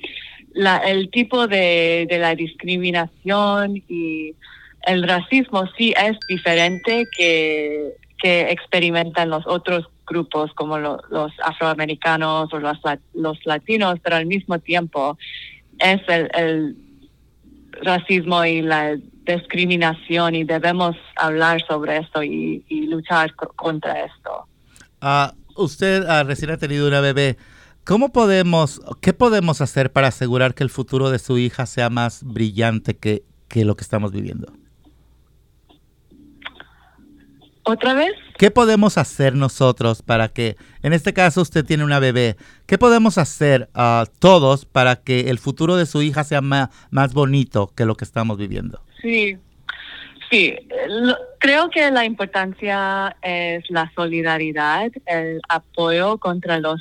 [0.85, 4.35] el tipo de, de la discriminación y
[4.87, 12.53] el racismo sí es diferente que, que experimentan los otros grupos como lo- los afroamericanos
[12.53, 15.19] o los, la- los latinos, pero al mismo tiempo
[15.79, 16.77] es el,
[17.83, 18.97] racismo y la
[19.27, 24.47] discriminación y debemos hablar sobre esto y, luchar co- contra esto.
[25.01, 27.37] Ah, usted ah, recién ha tenido una bebé.
[27.85, 32.23] ¿Cómo podemos, qué podemos hacer para asegurar que el futuro de su hija sea más
[32.23, 34.53] brillante que, que lo que estamos viviendo?
[37.65, 38.13] ¿Otra vez?
[38.39, 42.37] ¿Qué podemos hacer nosotros para que, en este caso usted tiene una bebé,
[42.67, 47.71] qué podemos hacer ah, todos para que el futuro de su hija sea más bonito
[47.77, 48.81] que lo que estamos viviendo?
[49.01, 49.37] Sí,
[50.31, 50.57] sí.
[50.89, 56.81] lo- creo que la importancia es la solidaridad, el apoyo contra los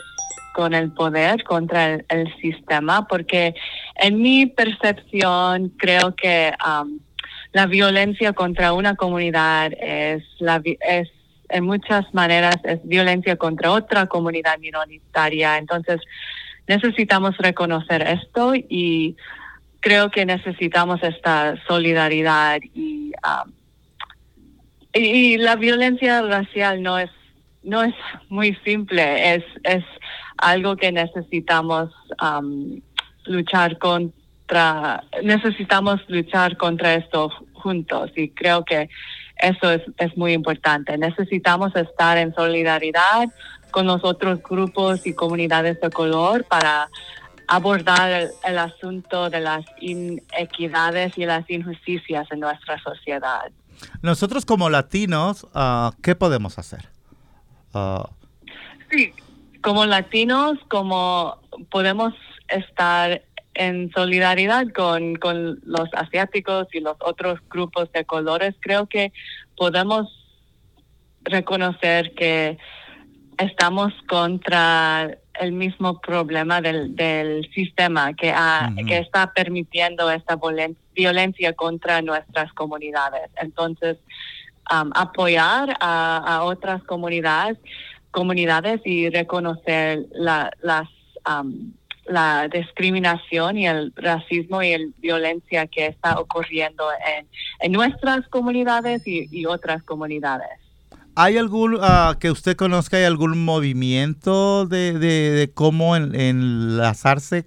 [0.54, 3.54] con el poder, contra el, el sistema, porque
[3.96, 7.00] en mi percepción creo que um,
[7.54, 11.10] la violencia contra una comunidad es la es
[11.50, 15.58] en muchas maneras es violencia contra otra comunidad minoritaria.
[15.58, 16.00] Entonces
[16.68, 19.18] necesitamos reconocer esto y
[19.82, 23.52] creo que necesitamos esta solidaridad y, um,
[24.94, 27.10] y, la violencia racial no es
[27.64, 27.94] no es
[28.30, 29.84] muy simple es es
[30.38, 31.92] algo que necesitamos
[32.22, 32.82] um,
[33.26, 33.78] luchar
[35.24, 38.90] necesitamos luchar contra esto juntos y creo que
[39.38, 43.30] eso es, es muy importante necesitamos estar en solidaridad
[43.72, 46.90] con los otros grupos y comunidades de color para
[47.48, 53.52] abordar el, el asunto de las inequidades y las injusticias en nuestra sociedad.
[54.02, 56.88] Nosotros como latinos, ah, ¿qué podemos hacer?
[57.74, 58.10] Ah,
[58.92, 59.14] Sí,
[59.62, 61.38] como latinos, como
[61.70, 62.14] podemos
[62.50, 63.22] estar
[63.54, 69.12] en solidaridad con, con los asiáticos y los otros grupos de colores, creo que
[69.58, 70.08] podemos
[71.24, 72.58] reconocer que
[73.38, 80.38] estamos contra el mismo problema del, del sistema que, ha- que está permitiendo esta
[80.94, 83.30] violencia contra nuestras comunidades.
[83.42, 83.98] Entonces,
[84.72, 87.58] um, apoyar a, a otras comunidades,
[88.12, 90.88] comunidades y reconocer la, las,
[91.28, 91.72] um,
[92.12, 96.84] la discriminación y el racismo y el violencia que está ocurriendo
[97.60, 100.50] en, nuestras comunidades y, otras comunidades.
[101.16, 107.46] ¿Hay algún, ah, que usted conozca, hay algún movimiento de, cómo en- enlazarse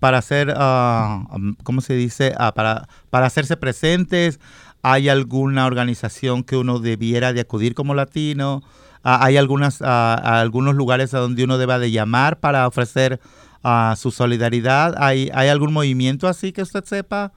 [0.00, 1.24] para hacer, ah,
[1.62, 2.34] ¿cómo se dice?
[2.38, 4.40] Ah, para, hacerse presentes.
[4.82, 8.62] ¿Hay alguna organización que uno debiera de acudir como latino?
[9.02, 13.20] ¿Hay algunas, algunos lugares a donde uno deba de llamar para ofrecer
[13.68, 14.94] ah, su solidaridad?
[14.96, 17.32] ¿Hay, ¿Hay algún movimiento así que usted sepa?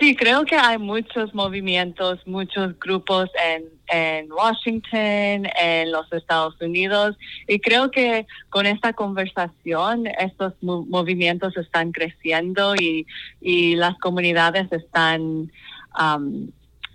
[0.00, 7.16] Sí, creo que hay muchos movimientos, muchos grupos en, en Washington, en los Estados Unidos,
[7.46, 13.06] y creo que con esta conversación estos mo- movimientos están creciendo y,
[13.42, 15.50] y las comunidades están,
[15.92, 16.50] am,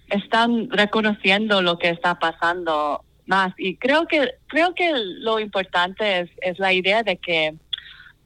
[0.09, 3.53] están reconociendo lo que está pasando más.
[3.57, 7.53] Y creo que, creo que lo importante es, es la idea de que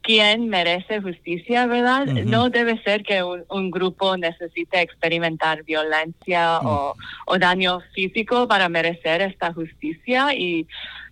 [0.02, 2.04] quien merece justicia, ¿verdad?
[2.06, 6.94] No debe ser que un, un grupo necesite experimentar violencia o,
[7.26, 10.34] o daño físico para merecer esta justicia.
[10.34, 10.66] Y,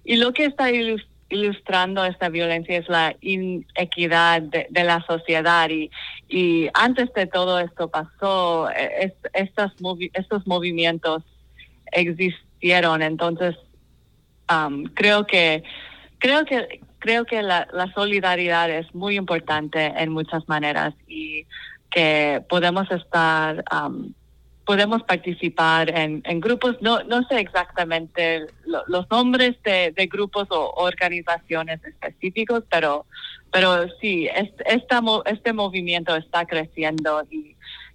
[0.04, 5.70] y lo que está ilus- ilustrando esta violencia es la inequidad de, de la sociedad.
[5.70, 5.90] Y,
[6.28, 11.22] y antes de todo esto pasó, es- estas movi- estos movimientos
[11.92, 13.56] existieron, entonces
[14.52, 15.62] um, creo que
[16.18, 21.46] creo que creo que la, solidaridad es muy importante en muchas maneras y
[21.90, 24.12] que podemos estar um,
[24.64, 26.76] podemos participar en, grupos.
[26.80, 33.04] No no sé exactamente lo- los nombres de, grupos o organizaciones específicos pero
[33.50, 34.28] pero sí
[34.66, 37.22] este movimiento está creciendo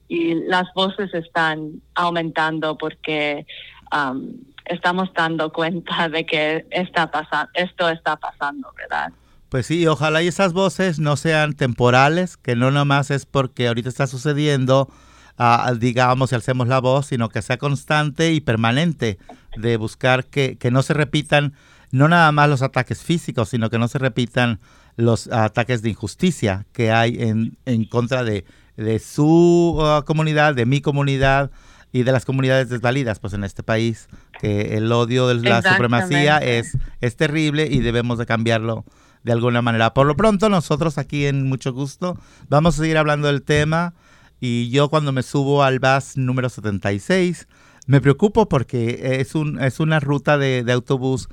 [0.10, 3.45] y las voces están aumentando porque
[3.92, 4.34] um,
[4.66, 9.12] estamos dando cuenta de que está pasando, esto está pasando, ¿verdad?
[9.50, 13.88] Pues sí, ojalá y esas voces no sean temporales, que no nomás es porque ahorita
[13.88, 14.90] está sucediendo,
[15.38, 19.18] ah, digamos, y alcemos la voz, sino que sea constante y permanente,
[19.56, 21.54] de buscar que, que no se repitan
[21.92, 24.60] no nada más los ataques físicos, sino que no se repitan
[24.98, 28.44] los ataques de injusticia que hay en, en contra de,
[28.76, 31.52] de su ah, comunidad, de mi comunidad
[31.98, 34.08] y de las comunidades desvalidas pues en este país,
[34.39, 38.86] que el odio de la supremacía es, es terrible y debemos de cambiarlo
[39.24, 39.95] de alguna manera.
[39.95, 42.16] Por lo pronto, nosotros aquí en Mucho Gusto
[42.50, 43.95] vamos a seguir hablando del tema
[44.39, 47.48] y yo cuando me subo al bus número 76
[47.88, 51.30] me preocupo porque es, un, es una ruta de, de autobús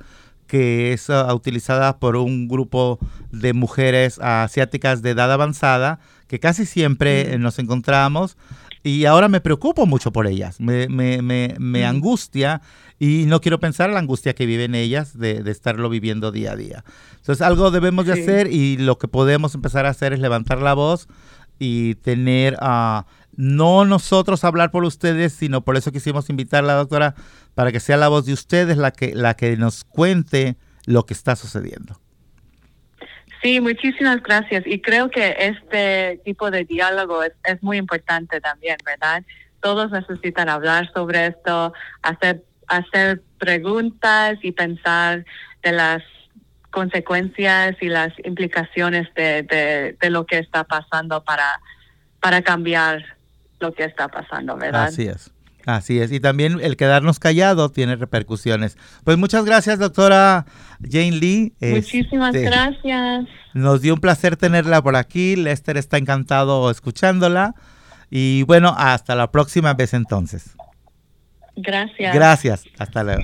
[0.47, 2.97] que es ah, utilizada por un grupo
[3.31, 8.35] de mujeres asiáticas de edad avanzada que casi siempre nos encontramos
[8.85, 12.61] y ahora me preocupo mucho por ellas, me, me, me, me angustia
[12.99, 16.55] y no quiero pensar la angustia que viven ellas de, de estarlo viviendo día a
[16.55, 16.83] día.
[17.15, 20.75] Entonces algo debemos de hacer y lo que podemos empezar a hacer es levantar la
[20.75, 21.07] voz
[21.57, 26.73] y tener, ah, no nosotros hablar por ustedes, sino por eso quisimos invitar a la
[26.75, 27.15] doctora
[27.55, 31.15] para que sea la voz de ustedes la que, la que nos cuente lo que
[31.15, 31.99] está sucediendo.
[33.45, 34.63] Sí, muchísimas gracias.
[34.65, 39.21] Y creo que este tipo de diálogo es, es muy importante también, ¿verdad?
[39.61, 41.71] Todos necesitan hablar sobre esto,
[42.01, 45.25] hacer, hacer preguntas y pensar
[45.61, 46.01] de las
[46.71, 51.61] consecuencias y las implicaciones de, de, de lo que está pasando para,
[52.19, 53.05] para cambiar
[53.59, 54.85] lo que está pasando, ¿verdad?
[54.85, 55.34] Así es.
[55.65, 56.11] Así es.
[56.11, 58.77] Y también el quedarnos callado tiene repercusiones.
[59.03, 60.45] Pues muchas gracias, doctora
[60.81, 61.53] Jane Lee.
[61.59, 63.25] Muchísimas Este, gracias.
[63.53, 65.35] Nos dio un placer tenerla por aquí.
[65.35, 67.55] Lester está encantado escuchándola.
[68.11, 70.55] Y bueno, hasta la próxima vez entonces.
[71.55, 72.13] Gracias.
[72.13, 72.63] Gracias.
[72.77, 73.23] Hasta luego.